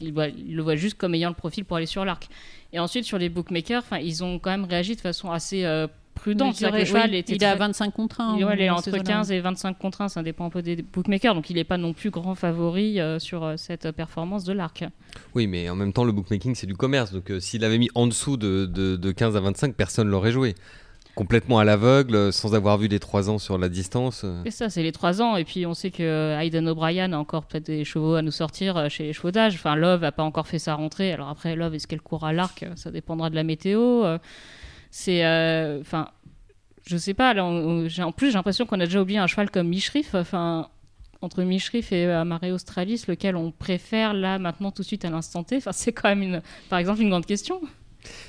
Il, 0.00 0.12
voit- 0.12 0.28
il 0.28 0.54
le 0.54 0.62
voit 0.62 0.76
juste 0.76 0.96
comme 0.96 1.14
ayant 1.14 1.30
le 1.30 1.34
profil 1.34 1.64
pour 1.64 1.76
aller 1.78 1.86
sur 1.86 2.04
l'arc. 2.04 2.28
Et 2.72 2.78
ensuite, 2.78 3.04
sur 3.04 3.18
les 3.18 3.28
bookmakers, 3.28 3.82
ils 4.02 4.22
ont 4.22 4.38
quand 4.38 4.50
même 4.50 4.64
réagi 4.64 4.94
de 4.96 5.00
façon 5.00 5.30
assez 5.30 5.64
euh, 6.16 6.20
prudente. 6.20 6.54
C'est-à-dire 6.54 6.76
que 6.76 6.80
le 6.80 6.86
cheval 6.86 7.10
Oui, 7.10 7.16
était 7.16 7.34
il 7.34 7.42
est 7.42 7.46
à 7.46 7.50
très- 7.50 7.58
25 7.58 7.90
contre 7.92 8.20
1. 8.20 8.36
il, 8.38 8.44
ouais, 8.44 8.54
il 8.56 8.62
est 8.62 8.66
dans 8.68 8.74
entre 8.74 8.84
ces 8.84 8.90
eaux-là. 8.92 9.02
15 9.02 9.32
et 9.32 9.40
25 9.40 9.78
contre 9.78 10.00
1, 10.02 10.08
ça 10.08 10.22
dépend 10.22 10.46
un 10.46 10.50
peu 10.50 10.62
des 10.62 10.76
bookmakers. 10.76 11.34
Donc, 11.34 11.50
il 11.50 11.56
n'est 11.56 11.64
pas 11.64 11.78
non 11.78 11.92
plus 11.92 12.10
grand 12.10 12.34
favori 12.34 13.00
euh, 13.00 13.18
sur 13.18 13.44
euh, 13.44 13.54
cette 13.56 13.90
performance 13.92 14.44
de 14.44 14.52
l'arc. 14.52 14.84
Oui, 15.34 15.46
mais 15.46 15.68
en 15.68 15.76
même 15.76 15.92
temps, 15.92 16.04
le 16.04 16.12
bookmaking, 16.12 16.54
c'est 16.54 16.66
du 16.66 16.74
commerce. 16.76 17.12
Donc, 17.12 17.30
euh, 17.30 17.40
s'il 17.40 17.64
avait 17.64 17.78
mis 17.78 17.88
en 17.94 18.06
dessous 18.06 18.36
de, 18.36 18.66
de- 18.66 18.96
de 18.96 19.12
15 19.12 19.36
à 19.36 19.40
25, 19.40 19.74
personne 19.74 20.08
l'aurait 20.08 20.32
joué. 20.32 20.54
Complètement 21.14 21.58
à 21.58 21.64
l'aveugle, 21.64 22.14
euh, 22.14 22.32
sans 22.32 22.54
avoir 22.54 22.78
vu 22.78 22.88
les 22.88 22.98
3 22.98 23.28
ans 23.28 23.36
sur 23.38 23.58
la 23.58 23.68
distance. 23.68 24.22
euh. 24.24 24.42
Et 24.46 24.50
ça, 24.50 24.70
c'est 24.70 24.82
les 24.82 24.92
3 24.92 25.20
ans. 25.20 25.36
Et 25.36 25.44
puis, 25.44 25.66
on 25.66 25.74
sait 25.74 25.90
que 25.90 26.02
euh, 26.02 26.40
Aidan 26.40 26.66
O'Brien 26.66 27.12
a 27.12 27.18
encore 27.18 27.44
peut-être 27.44 27.66
des 27.66 27.84
chevaux 27.84 28.14
à 28.14 28.22
nous 28.22 28.30
sortir 28.30 28.78
euh, 28.78 28.88
chez 28.88 29.04
les 29.04 29.12
chevaux 29.12 29.30
d'âge. 29.30 29.54
Enfin, 29.56 29.76
Love 29.76 30.00
n'a 30.00 30.10
pas 30.12 30.22
encore 30.22 30.46
fait 30.46 30.58
sa 30.58 30.74
rentrée. 30.74 31.12
Alors 31.12 31.28
après, 31.28 31.54
Love, 31.54 31.74
est-ce 31.74 31.86
qu'elle 31.86 32.00
court 32.00 32.24
à 32.24 32.32
l'arc 32.32 32.64
Ça 32.76 32.90
dépendra 32.90 33.28
de 33.28 33.34
la 33.34 33.42
météo. 33.42 34.04
Euh, 34.92 34.94
C'est. 34.94 35.24
euh, 35.24 35.80
Enfin. 35.80 36.08
je 36.86 36.96
sais 36.96 37.14
pas. 37.14 37.32
Là, 37.34 37.44
on- 37.44 37.48
on- 37.84 37.88
j'ai- 37.88 38.02
en 38.02 38.12
plus, 38.12 38.28
j'ai 38.28 38.34
l'impression 38.34 38.66
qu'on 38.66 38.80
a 38.80 38.84
déjà 38.86 39.00
oublié 39.00 39.18
un 39.18 39.26
cheval 39.26 39.50
comme 39.50 39.68
Mishrif. 39.68 40.14
Enfin. 40.14 40.68
Entre 41.24 41.44
Mishrif 41.44 41.92
et 41.92 42.06
euh, 42.06 42.24
Mare 42.24 42.42
Australis, 42.52 43.04
lequel 43.06 43.36
on 43.36 43.52
préfère 43.52 44.12
là, 44.12 44.40
maintenant, 44.40 44.72
tout 44.72 44.82
de 44.82 44.86
suite, 44.88 45.04
à 45.04 45.10
l'instant 45.10 45.44
T 45.44 45.58
Enfin, 45.58 45.70
c'est 45.70 45.92
quand 45.92 46.08
même, 46.08 46.20
une, 46.24 46.42
par 46.68 46.80
exemple, 46.80 47.00
une 47.00 47.10
grande 47.10 47.26
question. 47.26 47.60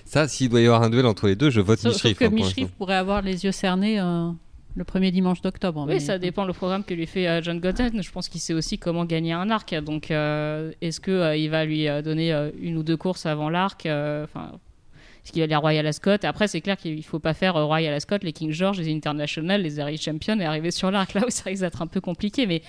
Ça, 0.05 0.27
s'il 0.27 0.49
doit 0.49 0.61
y 0.61 0.67
avoir 0.67 0.83
un 0.83 0.91
duel 0.91 1.07
entre 1.07 1.25
les 1.25 1.35
deux, 1.35 1.49
je 1.49 1.59
vote 1.59 1.79
Sauf, 1.79 1.93
sauf 1.93 2.03
Mishrif. 2.03 2.19
que 2.19 2.25
hein, 2.25 2.29
Mishrif 2.29 2.67
pourrait 2.73 2.93
avoir 2.93 3.23
les 3.23 3.45
yeux 3.45 3.51
cernés 3.51 3.99
euh, 3.99 4.29
le 4.75 4.83
premier 4.83 5.09
dimanche 5.09 5.41
d'octobre. 5.41 5.81
Oui, 5.87 5.93
mais- 5.95 5.99
ça 5.99 6.19
dépend 6.19 6.45
le 6.45 6.53
programme 6.53 6.83
que 6.83 6.93
lui 6.93 7.07
fait 7.07 7.27
euh, 7.27 7.41
John 7.41 7.59
Gotten. 7.59 8.03
Je 8.03 8.11
pense 8.11 8.29
qu'il 8.29 8.39
sait 8.41 8.53
aussi 8.53 8.77
comment 8.77 9.05
gagner 9.05 9.33
un 9.33 9.49
arc. 9.49 9.73
Donc, 9.73 10.11
euh, 10.11 10.71
est-ce 10.81 10.99
que 10.99 11.09
euh, 11.09 11.35
il 11.35 11.49
va 11.49 11.65
lui 11.65 11.87
euh, 11.87 12.03
donner 12.03 12.31
euh, 12.31 12.51
une 12.61 12.77
ou 12.77 12.83
deux 12.83 12.95
courses 12.97 13.25
avant 13.25 13.49
l'arc 13.49 13.87
euh, 13.87 14.25
Enfin, 14.25 14.51
est-ce 15.23 15.31
qu'il 15.31 15.39
va 15.41 15.45
aller 15.45 15.53
à 15.53 15.59
Royal 15.59 15.87
Ascot 15.87 16.17
Après, 16.23 16.49
c'est 16.49 16.59
clair 16.59 16.75
qu'il 16.75 17.01
faut 17.03 17.19
pas 17.19 17.33
faire 17.33 17.55
euh, 17.55 17.63
Royal 17.65 17.93
Ascot, 17.93 18.17
les 18.21 18.33
King 18.33 18.51
George, 18.51 18.79
les 18.79 18.93
International, 18.93 19.61
les 19.61 19.77
Irish 19.77 20.01
Champions 20.01 20.37
et 20.39 20.45
arriver 20.45 20.71
sur 20.71 20.91
l'arc 20.91 21.13
là 21.13 21.25
où 21.25 21.29
ça 21.29 21.43
risque 21.45 21.61
d'être 21.61 21.81
un 21.81 21.87
peu 21.87 22.01
compliqué. 22.01 22.45
Mais 22.45 22.61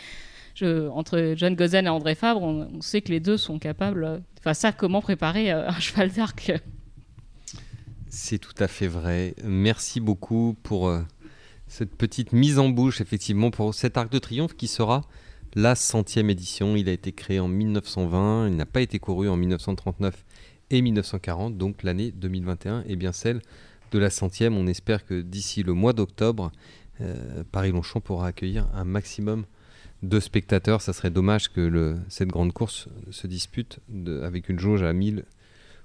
entre 0.62 1.34
John 1.36 1.56
Gozen 1.56 1.86
et 1.86 1.88
André 1.88 2.14
Fabre, 2.14 2.42
on, 2.42 2.80
sait 2.80 3.00
que 3.00 3.10
les 3.10 3.18
deux 3.18 3.36
sont 3.36 3.58
capables. 3.58 4.04
euh, 4.04 4.18
Enfin, 4.38 4.54
ça, 4.54 4.72
comment 4.72 5.00
préparer 5.00 5.50
euh, 5.50 5.68
un 5.68 5.72
cheval 5.80 6.12
d'arc 6.12 6.52
C'est 8.08 8.38
tout 8.38 8.54
à 8.58 8.68
fait 8.68 8.86
vrai. 8.86 9.34
Merci 9.42 9.98
beaucoup 9.98 10.56
pour 10.62 10.96
cette 11.66 11.96
petite 11.96 12.32
mise 12.32 12.60
en 12.60 12.68
bouche, 12.68 13.00
effectivement, 13.00 13.50
pour 13.50 13.74
cet 13.74 13.96
Arc 13.96 14.12
de 14.12 14.20
Triomphe 14.20 14.54
qui 14.54 14.68
sera 14.68 15.00
la 15.56 15.74
centième 15.74 16.30
édition. 16.30 16.76
Il 16.76 16.88
a 16.88 16.92
été 16.92 17.10
créé 17.10 17.40
en 17.40 17.48
1920, 17.48 18.46
il 18.46 18.54
n'a 18.54 18.66
pas 18.66 18.80
été 18.80 19.00
couru 19.00 19.28
en 19.28 19.36
1939 19.36 20.24
et 20.74 20.82
1940, 20.82 21.56
donc 21.56 21.84
l'année 21.84 22.10
2021 22.10 22.82
est 22.88 22.96
bien 22.96 23.12
celle 23.12 23.40
de 23.92 23.98
la 24.00 24.10
centième. 24.10 24.56
On 24.56 24.66
espère 24.66 25.06
que 25.06 25.20
d'ici 25.20 25.62
le 25.62 25.72
mois 25.72 25.92
d'octobre, 25.92 26.50
euh, 27.00 27.44
Paris-Longchamp 27.52 28.00
pourra 28.00 28.26
accueillir 28.26 28.66
un 28.74 28.82
maximum 28.82 29.44
de 30.02 30.18
spectateurs. 30.18 30.82
Ça 30.82 30.92
serait 30.92 31.10
dommage 31.10 31.52
que 31.52 31.94
cette 32.08 32.28
grande 32.28 32.52
course 32.52 32.88
se 33.10 33.28
dispute 33.28 33.78
avec 34.24 34.48
une 34.48 34.58
jauge 34.58 34.82
à 34.82 34.92
1000 34.92 35.24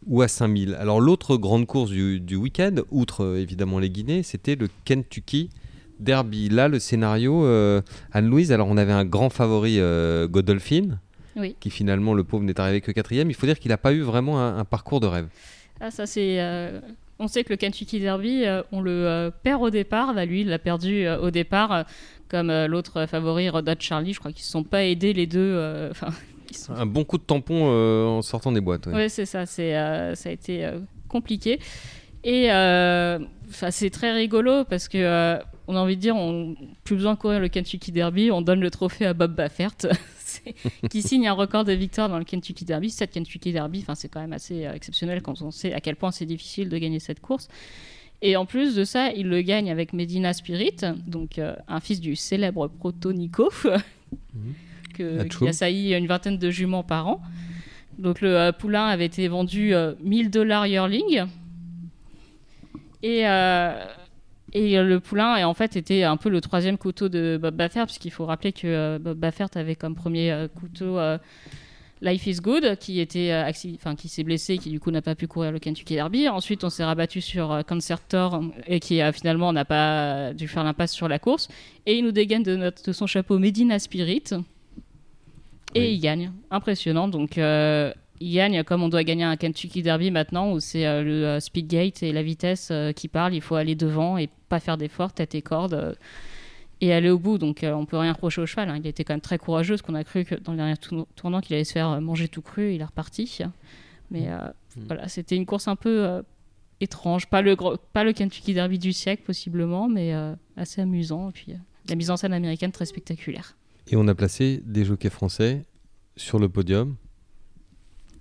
ou 0.07 0.23
à 0.23 0.27
5000. 0.27 0.73
Alors 0.73 1.01
l'autre 1.01 1.37
grande 1.37 1.67
course 1.67 1.91
du, 1.91 2.35
week-end, 2.35 2.77
outre 2.89 3.23
euh, 3.23 3.39
évidemment 3.39 3.77
les 3.77 3.91
Guinées, 3.91 4.23
c'était 4.23 4.55
le 4.55 4.69
Kentucky 4.85 5.51
Derby. 5.99 6.49
Là, 6.49 6.67
le 6.67 6.79
scénario, 6.79 7.45
euh, 7.45 7.81
Anne-Louise, 8.11 8.51
alors 8.51 8.69
on 8.69 8.77
avait 8.77 8.91
un 8.91 9.05
grand 9.05 9.29
favori, 9.29 9.79
Godolphin, 10.29 10.97
Oui. 11.39 11.55
qui 11.59 11.69
finalement, 11.69 12.13
le 12.13 12.23
pauvre, 12.23 12.43
n'est 12.43 12.59
arrivé 12.59 12.81
que 12.81 12.91
quatrième. 12.91 13.29
Il 13.29 13.33
faut 13.35 13.45
dire 13.47 13.59
qu'il 13.59 13.69
n'a 13.69 13.77
pas 13.77 13.93
eu 13.93 14.01
vraiment 14.01 14.39
un, 14.39 14.57
un 14.59 14.65
parcours 14.65 14.99
de 14.99 15.07
rêve. 15.07 15.27
Ah, 15.81 15.91
ça 15.91 16.05
c'est. 16.05 16.41
euh, 16.41 16.79
On 17.19 17.27
sait 17.27 17.43
que 17.43 17.49
le 17.51 17.57
Kentucky 17.57 17.99
Derby, 17.99 18.45
euh, 18.45 18.61
on 18.71 18.81
le 18.81 18.91
euh, 18.91 19.31
perd 19.43 19.61
au 19.61 19.69
départ. 19.69 20.13
Bah, 20.13 20.25
lui, 20.25 20.41
il 20.41 20.47
l'a 20.49 20.59
perdu 20.59 21.05
euh, 21.05 21.19
au 21.19 21.31
départ, 21.31 21.85
comme 22.29 22.51
l'autre 22.65 23.05
favori, 23.05 23.49
Rodot 23.49 23.73
Charlie. 23.79 24.13
Je 24.13 24.19
crois 24.19 24.31
qu'ils 24.31 24.41
ne 24.41 24.45
se 24.45 24.51
sont 24.51 24.63
pas 24.63 24.83
aidés 24.83 25.13
les 25.13 25.27
deux. 25.27 25.89
sont- 26.51 26.73
Un 26.73 26.85
bon 26.85 27.03
coup 27.03 27.17
de 27.17 27.23
tampon 27.23 27.67
en 28.17 28.21
sortant 28.21 28.51
des 28.51 28.61
boîtes. 28.61 28.87
Ouais, 28.87 29.07
c'est 29.09 29.25
ça. 29.25 29.45
C'est, 29.45 29.71
ça 30.15 30.29
a 30.29 30.31
été 30.31 30.69
compliqué. 31.07 31.59
Et 32.23 32.49
c'est 33.69 33.89
très 33.89 34.11
rigolo 34.11 34.63
parce 34.65 34.87
que 34.87 35.37
on 35.67 35.75
a 35.75 35.79
envie 35.79 35.95
de 35.95 36.01
dire, 36.01 36.15
on 36.15 36.55
plus 36.83 36.95
besoin 36.95 37.13
de 37.13 37.19
courir 37.19 37.39
le 37.39 37.47
Kentucky 37.47 37.91
Derby, 37.91 38.31
on 38.31 38.41
donne 38.41 38.59
le 38.59 38.71
trophée 38.71 39.05
à 39.05 39.13
Bob 39.13 39.35
Baffert, 39.35 39.71
qui 40.89 41.01
signe 41.01 41.27
un 41.27 41.33
record 41.33 41.63
de 41.63 41.73
victoire 41.73 42.09
dans 42.09 42.17
le 42.17 42.25
Kentucky 42.25 42.65
Derby. 42.65 42.89
Cette 42.89 43.11
Kentucky 43.11 43.51
Derby, 43.51 43.85
c'est 43.95 44.09
quand 44.09 44.21
même 44.21 44.33
assez 44.33 44.65
euh, 44.65 44.73
exceptionnel 44.73 45.21
quand 45.21 45.41
on 45.41 45.51
sait 45.51 45.73
à 45.73 45.81
quel 45.81 45.95
point 45.95 46.11
c'est 46.11 46.25
difficile 46.25 46.69
de 46.69 46.77
gagner 46.77 46.99
cette 46.99 47.19
course. 47.19 47.47
Et 48.21 48.35
en 48.35 48.45
plus 48.45 48.75
de 48.75 48.83
ça, 48.83 49.11
il 49.13 49.29
le 49.29 49.41
gagne 49.41 49.71
avec 49.71 49.93
Medina 49.93 50.33
Spirit, 50.33 50.75
donc 51.07 51.39
euh, 51.39 51.55
un 51.67 51.79
fils 51.79 52.01
du 52.01 52.15
célèbre 52.15 52.67
Proto 52.67 53.13
Nico, 53.13 53.49
que, 54.93 55.19
Atchoum. 55.19 55.47
qui 55.47 55.47
assaillit 55.47 55.93
une 55.93 56.07
vingtaine 56.07 56.37
de 56.37 56.49
juments 56.49 56.83
par 56.83 57.07
an. 57.07 57.21
Donc 57.97 58.19
le 58.21 58.35
euh, 58.35 58.51
poulain 58.51 58.87
avait 58.87 59.05
été 59.05 59.27
vendu 59.29 59.73
euh, 59.73 59.93
1000 60.01 60.31
dollars 60.31 60.67
yearling. 60.67 61.25
Et, 63.01 63.23
et 64.53 64.81
le 64.81 64.99
poulain 64.99 65.37
et 65.37 65.43
en 65.43 65.53
fait 65.53 65.75
était 65.75 66.03
un 66.03 66.17
peu 66.17 66.29
le 66.29 66.41
troisième 66.41 66.77
couteau 66.77 67.09
de 67.09 67.37
Bob 67.41 67.55
Baffert, 67.55 67.85
puisqu'il 67.85 68.11
faut 68.11 68.25
rappeler 68.25 68.51
que 68.51 68.67
euh, 68.67 68.99
Bob 68.99 69.17
Baffert 69.17 69.49
avait 69.55 69.75
comme 69.75 69.95
premier 69.95 70.31
euh, 70.31 70.47
couteau 70.47 70.97
euh, 70.97 71.17
Life 72.01 72.25
is 72.27 72.37
Good, 72.37 72.77
qui, 72.77 73.01
était, 73.01 73.33
enfin, 73.77 73.95
qui 73.95 74.07
s'est 74.07 74.23
blessé 74.23 74.53
et 74.53 74.57
qui 74.57 74.69
du 74.69 74.79
coup 74.79 74.89
n'a 74.89 75.01
pas 75.01 75.15
pu 75.15 75.27
courir 75.27 75.51
le 75.51 75.59
Kentucky 75.59 75.95
Derby. 75.95 76.29
Ensuite, 76.29 76.63
on 76.63 76.69
s'est 76.69 76.85
rabattu 76.85 77.19
sur 77.19 77.61
Concertor 77.67 78.41
et 78.67 78.79
qui 78.79 79.01
finalement 79.11 79.51
n'a 79.51 79.65
pas 79.65 80.33
dû 80.33 80.47
faire 80.47 80.63
l'impasse 80.63 80.93
sur 80.93 81.09
la 81.09 81.19
course. 81.19 81.49
Et 81.85 81.97
il 81.97 82.05
nous 82.05 82.13
dégaine 82.13 82.41
de, 82.41 82.55
notre, 82.55 82.81
de 82.83 82.93
son 82.93 83.05
chapeau 83.05 83.37
Medina 83.37 83.79
Spirit. 83.79 84.23
Et 85.75 85.81
Oui. 85.81 85.93
il 85.95 85.99
gagne. 85.99 86.31
Impressionnant. 86.51 87.09
Donc, 87.09 87.37
gagne 88.21 88.63
comme 88.63 88.83
on 88.83 88.89
doit 88.89 89.03
gagner 89.03 89.23
un 89.23 89.35
Kentucky 89.37 89.81
Derby 89.81 90.11
maintenant, 90.11 90.51
où 90.51 90.59
c'est 90.59 90.85
euh, 90.85 91.03
le 91.03 91.25
euh, 91.25 91.39
speed 91.39 91.67
gate 91.67 92.03
et 92.03 92.11
la 92.11 92.23
vitesse 92.23 92.69
euh, 92.71 92.91
qui 92.91 93.07
parlent. 93.07 93.33
Il 93.33 93.41
faut 93.41 93.55
aller 93.55 93.75
devant 93.75 94.17
et 94.17 94.29
pas 94.49 94.59
faire 94.59 94.77
d'efforts, 94.77 95.13
tête 95.13 95.35
et 95.35 95.41
corde. 95.41 95.73
euh, 95.73 95.93
et 96.81 96.93
aller 96.93 97.09
au 97.09 97.19
bout. 97.19 97.37
Donc, 97.37 97.65
on 97.65 97.85
peut 97.85 97.97
rien 97.97 98.13
reprocher 98.13 98.39
au 98.41 98.45
cheval. 98.45 98.69
hein. 98.69 98.77
Il 98.77 98.87
était 98.87 99.03
quand 99.03 99.13
même 99.13 99.19
très 99.19 99.37
courageux, 99.37 99.73
parce 99.75 99.81
qu'on 99.81 99.95
a 99.95 100.03
cru 100.05 100.23
que 100.23 100.35
dans 100.35 100.53
le 100.53 100.57
dernier 100.59 100.75
tournant 101.17 101.41
qu'il 101.41 101.53
allait 101.55 101.65
se 101.65 101.73
faire 101.73 101.99
manger 101.99 102.29
tout 102.29 102.41
cru. 102.41 102.73
Il 102.73 102.79
est 102.79 102.85
reparti. 102.85 103.39
Mais 104.11 104.29
euh, 104.29 104.37
Mm. 104.77 104.81
voilà, 104.87 105.07
c'était 105.09 105.35
une 105.35 105.45
course 105.47 105.67
un 105.67 105.75
peu 105.75 106.21
étrange. 106.79 107.27
Pas 107.27 107.41
le, 107.41 107.57
pas 107.91 108.03
le 108.03 108.13
Kentucky 108.13 108.53
Derby 108.53 108.79
du 108.79 108.93
siècle, 108.93 109.23
possiblement, 109.25 109.89
mais 109.89 110.13
assez 110.55 110.79
amusant. 110.79 111.29
Et 111.29 111.31
puis, 111.33 111.53
la 111.89 111.95
mise 111.95 112.11
en 112.11 112.17
scène 112.17 112.33
américaine 112.33 112.71
très 112.71 112.85
spectaculaire. 112.85 113.57
Et 113.91 113.95
on 113.95 114.07
a 114.07 114.13
placé 114.15 114.61
des 114.65 114.85
jockeys 114.85 115.09
français 115.09 115.63
sur 116.15 116.37
le 116.39 116.47
podium. 116.49 116.95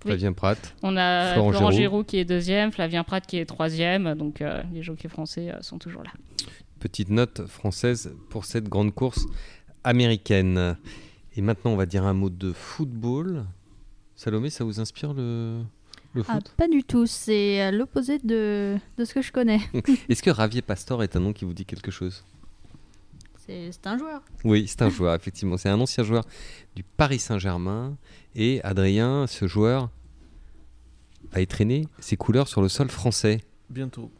Oui. 0.05 0.11
Flavien 0.11 0.33
Pratt. 0.33 0.75
On 0.81 0.95
a 0.97 1.33
Florent 1.33 1.51
Florent, 1.51 1.71
Géraud. 1.71 2.03
Qui 2.03 2.17
est 2.17 2.25
deuxième, 2.25 2.71
Flavien 2.71 3.03
Pratt 3.03 3.25
qui 3.25 3.37
est 3.37 3.45
troisième. 3.45 4.15
Donc, 4.15 4.41
euh, 4.41 4.63
les 4.73 4.81
jockeys 4.81 5.09
français 5.09 5.51
euh, 5.51 5.61
sont 5.61 5.77
toujours 5.77 6.03
là. 6.03 6.11
Petite 6.79 7.09
note 7.09 7.45
française 7.47 8.13
pour 8.29 8.45
cette 8.45 8.69
grande 8.69 8.93
course 8.95 9.25
américaine. 9.83 10.77
Et 11.35 11.41
maintenant, 11.41 11.71
on 11.71 11.75
va 11.75 11.85
dire 11.85 12.05
un 12.05 12.13
mot 12.13 12.29
de 12.29 12.51
football. 12.53 13.45
Salomé, 14.15 14.49
ça 14.49 14.63
vous 14.63 14.79
inspire 14.79 15.13
le, 15.13 15.61
le 16.13 16.23
Ah, 16.27 16.35
foot? 16.35 16.53
pas 16.57 16.67
du 16.67 16.83
tout, 16.83 17.05
c'est 17.05 17.61
à 17.61 17.71
l'opposé 17.71 18.19
de, 18.19 18.77
de 18.97 19.05
ce 19.05 19.13
que 19.13 19.21
je 19.21 19.31
connais. 19.31 19.59
Est-ce 20.09 20.21
que 20.23 20.29
Ravier 20.29 20.61
Pastor 20.61 21.03
est 21.03 21.15
un 21.15 21.19
nom 21.21 21.33
qui 21.33 21.45
vous 21.45 21.53
dit 21.53 21.65
quelque 21.65 21.91
chose? 21.91 22.23
C'est 23.49 23.87
un 23.87 23.97
joueur. 23.97 24.21
Oui, 24.43 24.65
c'est 24.67 24.83
un 24.83 24.89
joueur, 24.89 25.15
effectivement. 25.15 25.57
C'est 25.57 25.69
un 25.69 25.79
ancien 25.79 26.03
joueur 26.03 26.23
du 26.75 26.83
Paris 26.83 27.17
Saint-Germain. 27.19 27.97
Et 28.35 28.61
Adrien, 28.63 29.25
ce 29.27 29.47
joueur, 29.47 29.89
va 31.31 31.43
traîner 31.45 31.87
ses 31.99 32.15
couleurs 32.15 32.47
sur 32.47 32.61
le 32.61 32.69
sol 32.69 32.89
français 32.89 33.41
Bientôt. 33.69 34.11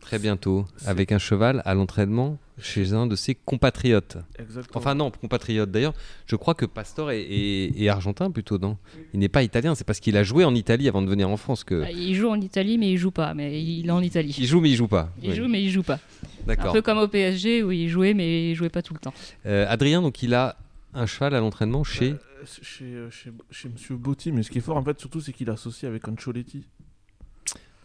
très 0.00 0.18
bientôt, 0.18 0.64
avec 0.86 1.12
un 1.12 1.18
cheval 1.18 1.62
à 1.64 1.74
l'entraînement 1.74 2.38
chez 2.60 2.92
un 2.92 3.06
de 3.06 3.16
ses 3.16 3.34
compatriotes. 3.34 4.18
Exactement. 4.38 4.78
Enfin 4.78 4.94
non, 4.94 5.10
compatriote 5.10 5.70
d'ailleurs. 5.70 5.94
Je 6.26 6.36
crois 6.36 6.54
que 6.54 6.66
Pastor 6.66 7.10
est, 7.10 7.22
est- 7.22 7.80
est 7.82 7.88
argentin 7.88 8.30
plutôt, 8.30 8.58
non? 8.58 8.76
Il 9.14 9.20
n'est 9.20 9.28
pas 9.28 9.42
italien, 9.42 9.74
c'est 9.74 9.84
parce 9.84 10.00
qu'il 10.00 10.16
a 10.16 10.22
joué 10.22 10.44
en 10.44 10.54
Italie 10.54 10.88
avant 10.88 11.02
de 11.02 11.08
venir 11.08 11.28
en 11.28 11.36
France 11.36 11.64
que... 11.64 11.82
Bah, 11.82 11.90
Il 11.90 12.14
joue 12.14 12.28
en 12.28 12.40
Italie, 12.40 12.78
mais 12.78 12.90
il 12.92 12.98
joue 12.98 13.10
pas. 13.10 13.34
Mais 13.34 13.62
il 13.62 13.86
est 13.86 13.90
en 13.90 14.02
Italie. 14.02 14.34
Il 14.38 14.46
joue 14.46 14.60
mais 14.60 14.70
il 14.70 14.76
joue 14.76 14.88
pas. 14.88 15.12
Il 15.22 15.30
Oui, 15.30 15.36
joue, 15.36 15.48
mais 15.48 15.62
il 15.62 15.70
joue 15.70 15.82
pas. 15.82 16.00
Un 16.44 16.46
D'accord. 16.46 16.72
peu 16.72 16.82
comme 16.82 16.98
au 16.98 17.08
PSG 17.08 17.62
où 17.62 17.70
il 17.72 17.88
jouait, 17.88 18.14
mais 18.14 18.50
il 18.50 18.54
jouait 18.54 18.68
pas 18.70 18.82
tout 18.82 18.94
le 18.94 19.00
temps. 19.00 19.14
Euh, 19.46 19.66
Adrien, 19.68 20.02
donc 20.02 20.22
il 20.22 20.34
a 20.34 20.56
un 20.94 21.06
cheval 21.06 21.34
à 21.34 21.40
l'entraînement 21.40 21.84
chez... 21.84 22.12
Euh, 22.12 22.16
chez, 22.62 22.84
euh, 22.84 23.10
chez, 23.10 23.30
chez 23.50 23.68
Monsieur 23.68 23.96
Botti, 23.96 24.30
mais 24.32 24.42
ce 24.42 24.50
qui 24.50 24.58
est 24.58 24.62
fort 24.62 24.76
en 24.76 24.82
fait 24.84 24.98
surtout 25.00 25.20
c'est 25.20 25.32
qu'il 25.32 25.48
est 25.48 25.52
associé 25.52 25.88
avec 25.88 26.06
Ancelotti. 26.08 26.64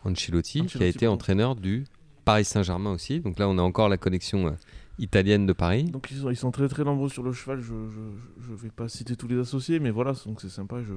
Ancelotti, 0.06 0.66
qui 0.66 0.84
a 0.84 0.86
été 0.86 1.08
entraîneur 1.08 1.56
du 1.56 1.86
Paris 2.26 2.46
Saint-Germain 2.46 2.92
aussi. 2.92 3.20
Donc 3.20 3.40
là, 3.40 3.48
on 3.50 3.58
a 3.58 3.62
encore 3.62 3.90
la 3.90 3.98
connexion 3.98 4.48
euh, 4.48 4.52
italienne 5.00 5.46
de 5.46 5.54
Paris. 5.54 5.86
Donc 5.86 6.10
ils 6.12 6.18
sont, 6.18 6.30
ils 6.30 6.36
sont 6.36 6.52
très 6.52 6.68
très 6.68 6.84
nombreux 6.84 7.10
sur 7.10 7.24
le 7.24 7.34
cheval, 7.34 7.60
je, 7.60 7.74
je, 7.90 8.48
je 8.48 8.54
vais 8.54 8.70
pas 8.70 8.88
citer 8.88 9.16
tous 9.16 9.28
les 9.28 9.38
associés, 9.38 9.80
mais 9.80 9.92
voilà, 9.92 10.14
donc 10.26 10.42
c'est 10.42 10.50
sympa. 10.50 10.78
Je... 10.82 10.94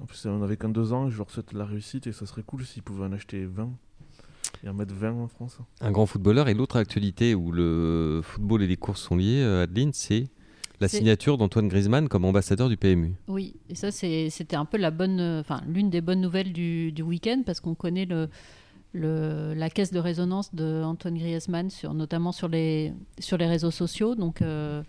En 0.00 0.06
plus 0.06 0.26
on 0.26 0.42
avait 0.42 0.56
qu'un 0.56 0.68
deux 0.68 0.92
ans, 0.92 1.08
je 1.08 1.16
leur 1.16 1.30
souhaite 1.30 1.52
la 1.52 1.64
réussite 1.64 2.06
et 2.06 2.12
ça 2.12 2.26
serait 2.26 2.42
cool 2.42 2.64
s'ils 2.64 2.82
pouvaient 2.82 3.06
en 3.06 3.12
acheter 3.12 3.46
20 3.46 3.70
et 4.64 4.68
en 4.68 4.74
mettre 4.74 4.94
20 4.94 5.12
en 5.12 5.28
France. 5.28 5.58
Un 5.80 5.90
grand 5.90 6.06
footballeur. 6.06 6.48
Et 6.48 6.54
l'autre 6.54 6.76
actualité 6.76 7.34
où 7.34 7.52
le 7.52 8.20
football 8.22 8.62
et 8.62 8.66
les 8.66 8.76
courses 8.76 9.00
sont 9.00 9.16
liés, 9.16 9.42
euh, 9.42 9.62
Adeline, 9.62 9.92
c'est 9.92 10.28
la 10.80 10.88
signature 10.88 11.38
d'Antoine 11.38 11.68
Griezmann 11.68 12.06
comme 12.06 12.26
ambassadeur 12.26 12.68
du 12.68 12.76
PMU. 12.76 13.14
Oui, 13.28 13.54
et 13.70 13.74
ça 13.74 13.90
c'était 13.90 14.56
un 14.56 14.66
peu 14.66 14.76
la 14.76 14.90
bonne, 14.90 15.20
enfin 15.40 15.62
l'une 15.66 15.88
des 15.88 16.02
bonnes 16.02 16.20
nouvelles 16.20 16.52
du, 16.52 16.92
du 16.92 17.00
week-end 17.00 17.42
parce 17.46 17.60
qu'on 17.60 17.74
connaît 17.74 18.04
le, 18.04 18.28
la 18.98 19.70
caisse 19.70 19.92
de 19.92 19.98
résonance 19.98 20.54
de 20.54 20.82
Antoine 20.82 21.16
Griezmann 21.18 21.68
notamment 21.94 22.32
sur 22.32 22.48
les 22.48 22.92
sur 23.18 23.36
les 23.36 23.46
réseaux 23.46 23.70
sociaux. 23.70 24.14
Donc 24.14 24.42
euh, 24.42 24.82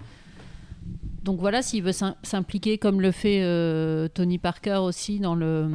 donc 1.24 1.40
voilà, 1.40 1.62
s'il 1.62 1.84
veut 1.84 1.92
s'im- 1.92 2.16
s'impliquer 2.24 2.78
comme 2.78 3.02
le 3.02 3.12
fait 3.12 3.44
euh, 3.44 4.08
Tony 4.08 4.38
Parker 4.38 4.80
aussi 4.82 5.20
dans 5.20 5.36
le 5.36 5.70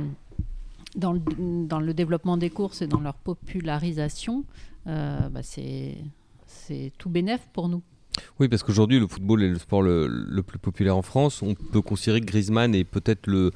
dans 0.96 1.12
le, 1.12 1.94
développement 1.94 2.36
des 2.36 2.50
courses 2.50 2.82
et 2.82 2.86
dans 2.86 3.00
leur 3.00 3.14
popularisation, 3.14 4.44
euh, 4.86 5.28
bah, 5.30 5.42
c'est 5.42 5.96
c'est 6.46 6.92
tout 6.98 7.08
bénef 7.08 7.48
pour 7.52 7.68
nous. 7.68 7.82
Oui, 8.38 8.48
parce 8.48 8.62
qu'aujourd'hui, 8.62 9.00
le 9.00 9.06
football 9.06 9.42
est 9.42 9.48
le 9.48 9.58
sport 9.58 9.82
le, 9.82 10.06
le 10.06 10.42
plus 10.42 10.58
populaire 10.58 10.96
en 10.96 11.02
France. 11.02 11.40
On 11.40 11.54
peut 11.54 11.80
considérer 11.80 12.20
que 12.20 12.26
Griezmann 12.26 12.74
est 12.74 12.84
peut-être 12.84 13.26
le 13.26 13.52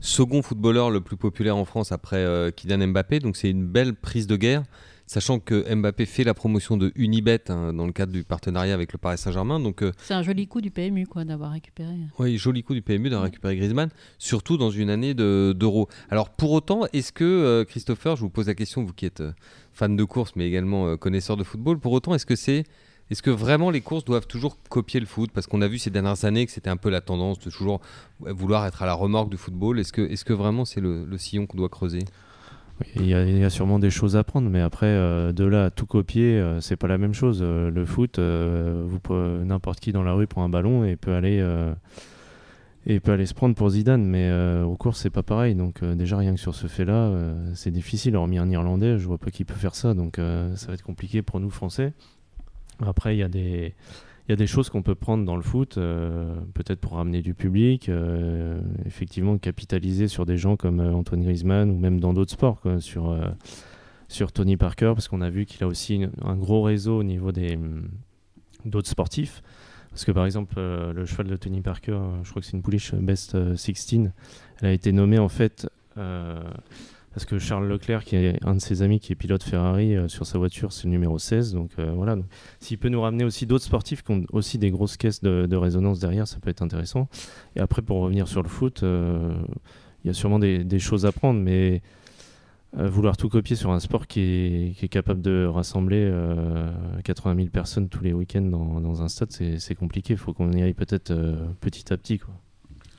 second 0.00 0.42
footballeur 0.42 0.90
le 0.90 1.00
plus 1.00 1.16
populaire 1.16 1.56
en 1.56 1.64
France 1.64 1.92
après 1.92 2.16
euh, 2.18 2.50
Kylian 2.50 2.88
Mbappé. 2.88 3.18
Donc 3.20 3.36
c'est 3.36 3.50
une 3.50 3.66
belle 3.66 3.94
prise 3.94 4.26
de 4.26 4.36
guerre, 4.36 4.62
sachant 5.06 5.38
que 5.40 5.74
Mbappé 5.74 6.06
fait 6.06 6.24
la 6.24 6.34
promotion 6.34 6.76
de 6.76 6.92
Unibet 6.96 7.50
hein, 7.50 7.72
dans 7.72 7.86
le 7.86 7.92
cadre 7.92 8.12
du 8.12 8.22
partenariat 8.24 8.74
avec 8.74 8.92
le 8.92 8.98
Paris 8.98 9.18
Saint-Germain. 9.18 9.58
Donc 9.60 9.82
euh, 9.82 9.92
C'est 10.02 10.14
un 10.14 10.22
joli 10.22 10.46
coup 10.46 10.60
du 10.60 10.70
PMU 10.70 11.06
quoi 11.06 11.24
d'avoir 11.24 11.52
récupéré. 11.52 11.94
oui, 12.18 12.36
joli 12.38 12.62
coup 12.62 12.74
du 12.74 12.82
PMU 12.82 13.08
d'avoir 13.08 13.24
récupéré 13.24 13.56
Griezmann, 13.56 13.88
surtout 14.18 14.56
dans 14.56 14.70
une 14.70 14.90
année 14.90 15.14
de- 15.14 15.54
d'Euro. 15.56 15.88
Alors 16.10 16.30
pour 16.30 16.52
autant, 16.52 16.82
est-ce 16.92 17.12
que, 17.12 17.24
euh, 17.24 17.64
Christopher, 17.64 18.16
je 18.16 18.20
vous 18.22 18.30
pose 18.30 18.46
la 18.46 18.54
question, 18.54 18.84
vous 18.84 18.92
qui 18.92 19.06
êtes 19.06 19.22
fan 19.72 19.96
de 19.96 20.04
course 20.04 20.32
mais 20.36 20.46
également 20.46 20.96
connaisseur 20.96 21.36
de 21.36 21.44
football, 21.44 21.78
pour 21.78 21.92
autant, 21.92 22.14
est-ce 22.14 22.26
que 22.26 22.36
c'est... 22.36 22.64
Est-ce 23.10 23.22
que 23.22 23.30
vraiment 23.30 23.70
les 23.70 23.80
courses 23.80 24.04
doivent 24.04 24.26
toujours 24.26 24.58
copier 24.68 24.98
le 24.98 25.06
foot? 25.06 25.30
Parce 25.32 25.46
qu'on 25.46 25.62
a 25.62 25.68
vu 25.68 25.78
ces 25.78 25.90
dernières 25.90 26.24
années 26.24 26.44
que 26.44 26.50
c'était 26.50 26.70
un 26.70 26.76
peu 26.76 26.90
la 26.90 27.00
tendance 27.00 27.38
de 27.38 27.50
toujours 27.50 27.80
vouloir 28.20 28.66
être 28.66 28.82
à 28.82 28.86
la 28.86 28.94
remorque 28.94 29.30
du 29.30 29.36
football. 29.36 29.78
Est-ce 29.78 29.92
que, 29.92 30.02
est 30.02 30.24
que 30.24 30.32
vraiment 30.32 30.64
c'est 30.64 30.80
le, 30.80 31.06
sillon 31.16 31.46
qu'on 31.46 31.56
doit 31.56 31.68
creuser? 31.68 32.00
Il 32.96 33.06
y, 33.06 33.14
a, 33.14 33.48
sûrement 33.48 33.78
des 33.78 33.88
choses 33.88 34.16
à 34.16 34.24
prendre, 34.24 34.50
mais 34.50 34.60
après, 34.60 34.86
euh, 34.86 35.32
de 35.32 35.44
là 35.44 35.66
à 35.66 35.70
tout 35.70 35.86
copier, 35.86 36.36
euh, 36.38 36.60
c'est 36.60 36.76
pas 36.76 36.88
la 36.88 36.98
même 36.98 37.14
chose. 37.14 37.38
Euh, 37.40 37.70
le 37.70 37.86
foot, 37.86 38.18
euh, 38.18 39.44
n'importe 39.44 39.80
qui 39.80 39.92
dans 39.92 40.02
la 40.02 40.12
rue 40.12 40.26
prend 40.26 40.44
un 40.44 40.50
ballon 40.50 40.84
et 40.84 40.96
peut 40.96 41.14
aller, 41.14 41.42
et 42.84 43.00
peut 43.00 43.12
aller 43.12 43.24
se 43.24 43.32
prendre 43.32 43.54
pour 43.54 43.70
Zidane, 43.70 44.04
mais 44.04 44.30
aux 44.62 44.76
courses, 44.76 45.00
c'est 45.00 45.10
pas 45.10 45.22
pareil. 45.22 45.54
Donc, 45.54 45.82
déjà, 45.82 46.18
rien 46.18 46.34
que 46.34 46.40
sur 46.40 46.54
ce 46.54 46.66
fait-là, 46.66 47.12
c'est 47.54 47.70
difficile. 47.70 48.14
Hormis 48.14 48.38
un 48.38 48.50
Irlandais, 48.50 48.98
je 48.98 49.06
vois 49.06 49.18
pas 49.18 49.30
qui 49.30 49.44
peut 49.44 49.54
faire 49.54 49.74
ça, 49.74 49.94
donc 49.94 50.16
ça 50.16 50.66
va 50.66 50.74
être 50.74 50.82
compliqué 50.82 51.22
pour 51.22 51.40
nous, 51.40 51.50
Français. 51.50 51.94
Après, 52.84 53.16
il 53.16 53.18
y 53.18 53.22
a 53.22 53.28
des. 53.28 53.74
Il 54.28 54.32
y 54.32 54.34
a 54.34 54.36
des 54.36 54.48
choses 54.48 54.70
qu'on 54.70 54.82
peut 54.82 54.96
prendre 54.96 55.24
dans 55.24 55.36
le 55.36 55.42
foot, 55.42 55.78
euh, 55.78 56.34
peut-être 56.52 56.80
pour 56.80 56.94
ramener 56.94 57.22
du 57.22 57.32
public, 57.32 57.88
euh, 57.88 58.60
effectivement 58.84 59.38
capitaliser 59.38 60.08
sur 60.08 60.26
des 60.26 60.36
gens 60.36 60.56
comme 60.56 60.80
euh, 60.80 60.92
Antoine 60.92 61.22
Griezmann 61.22 61.70
ou 61.70 61.78
même 61.78 62.00
dans 62.00 62.12
d'autres 62.12 62.32
sports, 62.32 62.60
sur, 62.80 63.08
euh, 63.08 63.28
sur 64.08 64.32
Tony 64.32 64.56
Parker, 64.56 64.94
parce 64.96 65.06
qu'on 65.06 65.20
a 65.20 65.30
vu 65.30 65.46
qu'il 65.46 65.62
a 65.62 65.68
aussi 65.68 66.06
un 66.22 66.34
gros 66.34 66.62
réseau 66.62 66.98
au 66.98 67.04
niveau 67.04 67.30
des 67.30 67.54
hum, 67.54 67.88
d'autres 68.64 68.88
sportifs. 68.88 69.44
Parce 69.90 70.04
que 70.04 70.10
par 70.10 70.26
exemple, 70.26 70.56
le 70.58 71.04
cheval 71.06 71.28
de 71.28 71.36
Tony 71.36 71.60
Parker, 71.60 72.00
je 72.24 72.30
crois 72.30 72.42
que 72.42 72.46
c'est 72.46 72.56
une 72.56 72.62
pouliche 72.62 72.94
Best 72.96 73.36
euh, 73.36 73.54
16, 73.54 74.10
elle 74.60 74.66
a 74.68 74.72
été 74.72 74.90
nommée 74.90 75.20
en 75.20 75.28
fait 75.28 75.68
parce 77.16 77.24
que 77.24 77.38
Charles 77.38 77.66
Leclerc, 77.66 78.04
qui 78.04 78.14
est 78.14 78.38
un 78.44 78.56
de 78.56 78.60
ses 78.60 78.82
amis 78.82 79.00
qui 79.00 79.10
est 79.10 79.14
pilote 79.14 79.42
Ferrari, 79.42 79.96
euh, 79.96 80.06
sur 80.06 80.26
sa 80.26 80.36
voiture, 80.36 80.70
c'est 80.70 80.84
le 80.84 80.90
numéro 80.90 81.18
16. 81.18 81.54
Donc 81.54 81.70
euh, 81.78 81.90
voilà, 81.94 82.14
s'il 82.60 82.76
peut 82.76 82.90
nous 82.90 83.00
ramener 83.00 83.24
aussi 83.24 83.46
d'autres 83.46 83.64
sportifs 83.64 84.02
qui 84.02 84.12
ont 84.12 84.26
aussi 84.32 84.58
des 84.58 84.70
grosses 84.70 84.98
caisses 84.98 85.22
de, 85.22 85.56
résonance 85.56 85.98
derrière, 85.98 86.28
ça 86.28 86.40
peut 86.40 86.50
être 86.50 86.60
intéressant. 86.60 87.08
Et 87.56 87.60
après, 87.60 87.80
pour 87.80 88.02
revenir 88.02 88.28
sur 88.28 88.42
le 88.42 88.50
foot, 88.50 88.82
euh, 88.82 89.34
il 90.04 90.08
y 90.08 90.10
a 90.10 90.12
sûrement 90.12 90.38
des, 90.38 90.78
choses 90.78 91.06
à 91.06 91.12
prendre, 91.12 91.40
mais 91.40 91.80
vouloir 92.74 93.16
tout 93.16 93.30
copier 93.30 93.56
sur 93.56 93.70
un 93.70 93.80
sport 93.80 94.06
qui 94.06 94.74
est, 94.78 94.88
capable 94.88 95.22
de 95.22 95.46
rassembler 95.46 96.06
euh, 96.12 96.70
80 97.02 97.34
000 97.34 97.48
personnes 97.48 97.88
tous 97.88 98.04
les 98.04 98.12
week-ends 98.12 98.42
dans, 98.42 99.02
un 99.02 99.08
stade, 99.08 99.32
c'est 99.32 99.74
compliqué. 99.74 100.12
Il 100.12 100.18
faut 100.18 100.34
qu'on 100.34 100.52
y 100.52 100.60
aille 100.60 100.74
peut-être 100.74 101.14
petit 101.62 101.90
à 101.94 101.96
petit. 101.96 102.18
Quoi. 102.18 102.34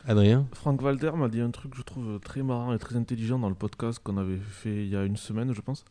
Adrien 0.08 0.48
Franck 0.54 0.82
Walter 0.82 1.12
m'a 1.16 1.28
dit 1.28 1.42
un 1.42 1.52
truc 1.52 1.72
que 1.72 1.78
je 1.78 1.84
trouve 1.84 2.20
très 2.22 2.42
marrant 2.42 2.74
et 2.74 2.80
très 2.80 2.96
intelligent 2.96 3.38
dans 3.40 3.50
le 3.50 3.56
podcast 3.56 4.00
qu'on 4.02 4.18
avait 4.18 4.38
fait 4.38 4.84
il 4.86 4.90
y 4.90 4.96
a 4.96 5.04
une 5.04 5.18
semaine, 5.18 5.54
je 5.54 5.60
pense. 5.62 5.84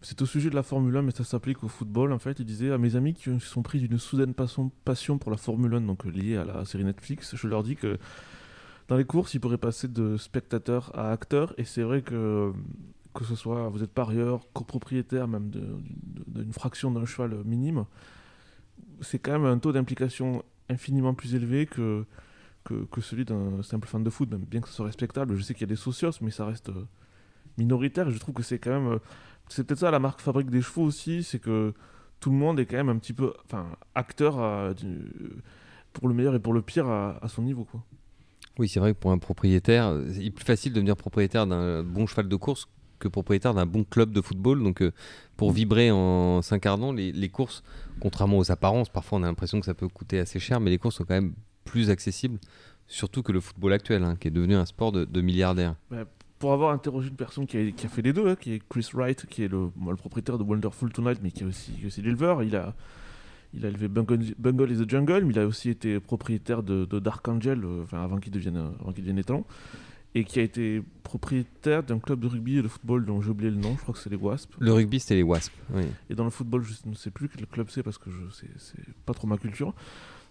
C'est 0.00 0.20
au 0.22 0.26
sujet 0.26 0.50
de 0.50 0.54
la 0.54 0.62
Formule 0.62 0.96
1, 0.96 1.02
mais 1.02 1.10
ça 1.10 1.24
s'applique 1.24 1.62
au 1.64 1.68
football. 1.68 2.12
En 2.12 2.18
fait, 2.18 2.38
il 2.38 2.46
disait 2.46 2.70
à 2.72 2.78
mes 2.78 2.96
amis 2.96 3.14
qui 3.14 3.28
ont- 3.30 3.40
sont 3.40 3.62
pris 3.62 3.80
d'une 3.80 3.98
soudaine 3.98 4.34
passion, 4.34 5.18
pour 5.18 5.30
la 5.30 5.36
Formule 5.36 5.74
1, 5.74 5.82
donc 5.82 6.04
liée 6.04 6.36
à 6.36 6.44
la 6.44 6.64
série 6.64 6.84
Netflix, 6.84 7.34
je 7.36 7.48
leur 7.48 7.62
dis 7.62 7.76
que 7.76 7.98
dans 8.88 8.96
les 8.96 9.04
courses, 9.04 9.32
ils 9.34 9.40
pourraient 9.40 9.58
passer 9.58 9.88
de 9.88 10.16
spectateurs 10.16 10.90
à 10.98 11.10
acteurs. 11.10 11.54
Et 11.58 11.64
c'est 11.64 11.82
vrai 11.82 12.02
que 12.02 12.52
que 13.14 13.24
ce 13.24 13.36
soit 13.36 13.68
vous 13.68 13.82
êtes 13.84 13.92
parieur, 13.92 14.40
copropriétaire, 14.54 15.28
même 15.28 15.48
d'une 15.48 16.52
fraction 16.52 16.90
d'un 16.90 17.06
cheval 17.06 17.42
minime, 17.44 17.84
c'est 19.02 19.20
quand 19.20 19.32
même 19.32 19.44
un 19.44 19.58
taux 19.58 19.70
d'implication 19.72 20.42
infiniment 20.68 21.14
plus 21.14 21.36
élevé 21.36 21.66
que, 21.66 22.04
que, 22.64 23.00
celui 23.00 23.24
d'un 23.24 23.62
simple 23.62 23.86
fan 23.86 24.02
de 24.02 24.10
foot, 24.10 24.28
bien 24.28 24.60
que 24.60 24.68
ce 24.68 24.74
soit 24.74 24.86
respectable. 24.86 25.36
Je 25.36 25.42
sais 25.42 25.54
qu'il 25.54 25.62
y 25.62 25.70
a 25.70 25.74
des 25.74 25.76
socios, 25.76 26.10
mais 26.20 26.30
ça 26.30 26.46
reste 26.46 26.70
euh, 26.70 26.86
minoritaire. 27.58 28.10
Je 28.10 28.18
trouve 28.18 28.34
que 28.34 28.42
c'est 28.42 28.58
quand 28.58 28.70
même. 28.70 28.92
euh, 28.94 28.98
c'est 29.48 29.64
peut-être 29.64 29.80
ça 29.80 29.90
la 29.90 29.98
marque 29.98 30.20
fabrique 30.20 30.48
des 30.48 30.62
chevaux 30.62 30.84
aussi, 30.84 31.22
c'est 31.22 31.38
que 31.38 31.74
tout 32.18 32.30
le 32.30 32.36
monde 32.36 32.58
est 32.58 32.64
quand 32.64 32.78
même 32.78 32.88
un 32.88 32.96
petit 32.96 33.12
peu 33.12 33.34
enfin, 33.44 33.66
acteur 33.94 34.36
pour 35.92 36.08
le 36.08 36.14
meilleur 36.14 36.34
et 36.34 36.38
pour 36.38 36.54
le 36.54 36.62
pire 36.62 36.88
à, 36.88 37.28
son 37.28 37.42
niveau. 37.42 37.64
Quoi. 37.64 37.84
Oui, 38.58 38.68
c'est 38.68 38.80
vrai 38.80 38.94
que 38.94 38.98
pour 38.98 39.12
un 39.12 39.18
propriétaire, 39.18 39.88
euh, 39.88 40.10
il 40.16 40.28
est 40.28 40.30
plus 40.30 40.46
facile 40.46 40.72
de 40.72 40.76
devenir 40.76 40.96
propriétaire 40.96 41.46
d'un 41.46 41.82
bon 41.82 42.06
cheval 42.06 42.26
de 42.26 42.36
course 42.36 42.68
que 42.98 43.08
propriétaire 43.08 43.52
d'un 43.52 43.66
bon 43.66 43.84
club 43.84 44.12
de 44.12 44.22
football. 44.22 44.62
Donc, 44.62 44.82
pour 45.36 45.52
vibrer 45.52 45.90
en 45.90 46.40
s'incarnant, 46.40 46.90
les, 46.90 47.12
les 47.12 47.28
courses, 47.28 47.62
contrairement 48.00 48.38
aux 48.38 48.50
apparences, 48.50 48.88
parfois 48.88 49.18
on 49.18 49.22
a 49.24 49.26
l'impression 49.26 49.60
que 49.60 49.66
ça 49.66 49.74
peut 49.74 49.88
coûter 49.88 50.18
assez 50.18 50.38
cher, 50.38 50.60
mais 50.60 50.70
les 50.70 50.78
courses 50.78 50.96
sont 50.96 51.04
quand 51.04 51.14
même 51.14 51.34
plus 51.64 51.90
accessibles, 51.90 52.38
surtout 52.86 53.22
que 53.22 53.32
le 53.32 53.40
football 53.40 53.72
actuel, 53.72 54.04
hein, 54.04 54.16
qui 54.18 54.28
est 54.28 54.30
devenu 54.30 54.54
un 54.54 54.66
sport 54.66 54.92
de, 54.92 55.04
de 55.04 55.20
milliardaires. 55.20 55.74
Pour 56.38 56.52
avoir 56.52 56.72
interrogé 56.72 57.08
une 57.08 57.16
personne 57.16 57.46
qui 57.46 57.56
a, 57.56 57.70
qui 57.70 57.86
a 57.86 57.88
fait 57.88 58.02
les 58.02 58.12
deux, 58.12 58.28
hein, 58.28 58.36
qui 58.36 58.54
est 58.54 58.62
Chris 58.68 58.88
Wright, 58.92 59.26
qui 59.26 59.44
est 59.44 59.48
le, 59.48 59.70
propriétaire 59.96 60.38
de 60.38 60.44
Wonderful 60.44 60.92
Tonight, 60.92 61.20
mais 61.22 61.30
qui 61.30 61.42
est 61.42 61.46
aussi, 61.46 62.02
l'éleveur, 62.02 62.42
il 62.42 62.54
a, 62.56 62.74
il 63.54 63.64
a 63.64 63.68
élevé 63.68 63.88
Bungle, 63.88 64.34
Bungle 64.38 64.72
is 64.72 64.84
the 64.84 64.90
Jungle, 64.90 65.24
mais 65.24 65.32
il 65.32 65.38
a 65.38 65.46
aussi 65.46 65.70
été 65.70 66.00
propriétaire 66.00 66.62
de, 66.62 66.84
de 66.84 66.98
Dark 66.98 67.26
Angel, 67.28 67.64
euh, 67.64 67.82
enfin, 67.84 68.02
avant 68.02 68.18
qu'il 68.18 68.32
devienne, 68.32 68.56
avant 68.80 68.92
qu'il 68.92 69.04
devienne 69.04 69.18
étalon, 69.18 69.44
et 70.14 70.24
qui 70.24 70.38
a 70.38 70.42
été 70.42 70.82
propriétaire 71.02 71.82
d'un 71.82 71.98
club 71.98 72.20
de 72.20 72.28
rugby 72.28 72.58
et 72.58 72.62
de 72.62 72.68
football 72.68 73.04
dont 73.04 73.20
j'ai 73.20 73.30
oublié 73.30 73.50
le 73.50 73.56
nom, 73.56 73.74
je 73.76 73.82
crois 73.82 73.94
que 73.94 74.00
c'est 74.00 74.10
les 74.10 74.16
Wasps. 74.16 74.48
Le 74.60 74.72
rugby, 74.72 75.00
c'était 75.00 75.16
les 75.16 75.22
Wasps. 75.22 75.52
Oui. 75.72 75.84
Et 76.08 76.14
dans 76.14 76.24
le 76.24 76.30
football, 76.30 76.62
je 76.62 76.88
ne 76.88 76.94
sais 76.94 77.10
plus 77.10 77.28
quel 77.28 77.46
club 77.46 77.68
c'est 77.70 77.82
parce 77.82 77.98
que 77.98 78.10
je 78.10 78.44
c'est 78.58 78.78
pas 79.06 79.12
trop 79.12 79.26
ma 79.26 79.38
culture. 79.38 79.74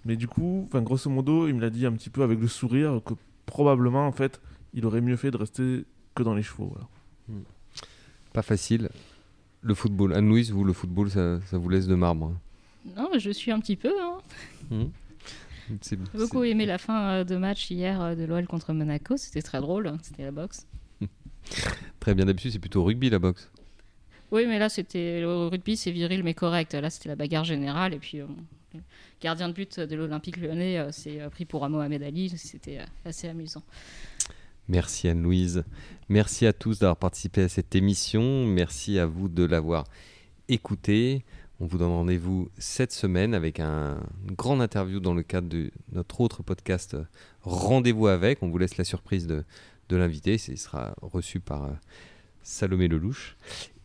Mais 0.06 0.16
du 0.16 0.28
coup, 0.28 0.66
enfin 0.68 0.82
grosso 0.82 1.10
modo, 1.10 1.48
il 1.48 1.54
me 1.56 1.62
l'a 1.62 1.70
dit 1.70 1.86
un 1.86 1.94
petit 1.94 2.10
peu 2.10 2.24
avec 2.24 2.40
le 2.40 2.48
sourire 2.48 3.00
que 3.06 3.14
probablement 3.46 4.06
en 4.08 4.12
fait, 4.12 4.42
il 4.74 4.86
aurait 4.86 5.02
mieux 5.02 5.16
fait 5.16 5.32
de 5.32 5.38
rester 5.38 5.86
que 6.16 6.24
dans 6.24 6.34
les 6.36 6.44
chevaux. 6.44 6.74
voilà. 7.28 7.42
Pas 8.34 8.42
facile. 8.42 8.90
Le 9.62 9.74
football. 9.74 10.14
Anne-Louise, 10.14 10.52
vous, 10.52 10.64
le 10.66 10.74
football, 10.74 11.10
ça, 11.10 11.40
ça 11.46 11.58
vous 11.58 11.70
laisse 11.70 11.88
de 11.88 11.96
marbre. 11.96 12.28
hein? 12.86 12.92
Non, 12.98 13.10
mais 13.14 13.20
je 13.20 13.30
suis 13.30 13.52
un 13.52 13.60
petit 13.60 13.78
peu. 13.78 13.94
hein. 14.02 14.18
Hmm. 14.70 14.84
C'est- 15.80 15.98
J'ai 16.14 16.20
beaucoup 16.20 16.44
aimé 16.44 16.66
la 16.66 16.78
fin 16.78 17.02
euh, 17.12 17.24
de 17.24 17.38
match 17.38 17.72
hier 17.72 18.02
euh, 18.02 18.16
de 18.16 18.26
l'OL 18.26 18.46
contre 18.46 18.74
Monaco. 18.74 19.16
C'était 19.16 19.42
très 19.42 19.62
drôle. 19.62 19.88
hein. 19.88 19.98
C'était 20.02 20.24
la 20.24 20.32
boxe. 20.32 20.68
Très 22.02 22.14
bien. 22.14 22.26
D'habitude, 22.26 22.52
c'est 22.52 22.60
plutôt 22.60 22.82
au 22.82 22.84
rugby, 22.86 23.10
la 23.10 23.20
boxe. 23.20 23.50
Oui, 24.32 24.46
mais 24.48 24.60
là, 24.60 24.68
c'était 24.68 25.22
le 25.22 25.48
rugby, 25.48 25.78
c'est 25.78 25.92
viril 25.92 26.24
mais 26.24 26.34
correct. 26.34 26.74
Là, 26.74 26.90
c'était 26.90 27.08
la 27.10 27.16
bagarre 27.16 27.46
générale. 27.46 27.94
Et 27.94 28.00
puis, 28.00 28.20
euh, 28.20 28.26
gardien 29.22 29.50
de 29.50 29.54
but 29.54 29.80
de 29.80 29.96
l'Olympique 29.96 30.38
lyonnais 30.38 30.78
euh, 30.78 30.92
s'est 30.92 31.22
euh, 31.22 31.30
pris 31.30 31.46
pour 31.46 31.64
un 31.66 31.70
Mohamed 31.70 32.04
Ali. 32.04 32.30
C'était 32.38 32.80
euh, 32.80 32.86
assez 33.06 33.28
amusant. 33.28 33.64
Merci 34.68 35.08
Anne-Louise. 35.08 35.64
Merci 36.10 36.46
à 36.46 36.54
tous 36.54 36.80
d'avoir 36.80 36.98
participé 36.98 37.42
à 37.44 37.50
cette 37.50 37.76
émission. 37.76 38.46
Merci 38.46 39.00
à 39.00 39.06
vous 39.06 39.28
de 39.28 39.44
l'avoir 39.44 39.86
écouté. 40.48 41.24
On 41.60 41.66
vous 41.66 41.78
donne 41.78 41.92
rendez-vous 41.92 42.50
cette 42.58 42.92
semaine 42.92 43.34
avec 43.34 43.60
un, 43.60 44.00
une 44.28 44.36
grande 44.36 44.62
interview 44.62 45.00
dans 45.00 45.14
le 45.14 45.24
cadre 45.24 45.48
de 45.48 45.72
notre 45.92 46.22
autre 46.22 46.44
podcast 46.44 46.98
Rendez-vous 47.42 48.08
avec. 48.08 48.42
On 48.42 48.50
vous 48.50 48.58
laisse 48.58 48.78
la 48.78 48.84
surprise 48.84 49.28
de, 49.28 49.44
de 49.90 49.96
l'invité. 49.96 50.36
Il 50.48 50.58
sera 50.58 50.96
reçu 51.02 51.40
par 51.40 51.70
Salomé 52.44 52.88
Lelouch. 52.88 53.36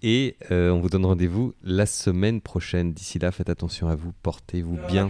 Et 0.03 0.37
euh, 0.51 0.71
on 0.71 0.81
vous 0.81 0.89
donne 0.89 1.07
rendez-vous 1.07 1.55
la 1.63 1.87
semaine 1.87 2.41
prochaine. 2.41 2.93
D'ici 2.93 3.19
là, 3.19 3.33
faites 3.33 3.51
attention 3.51 3.89
à 3.89 3.95
vous. 3.95 4.13
Portez-vous 4.23 4.79
bien. 4.89 5.09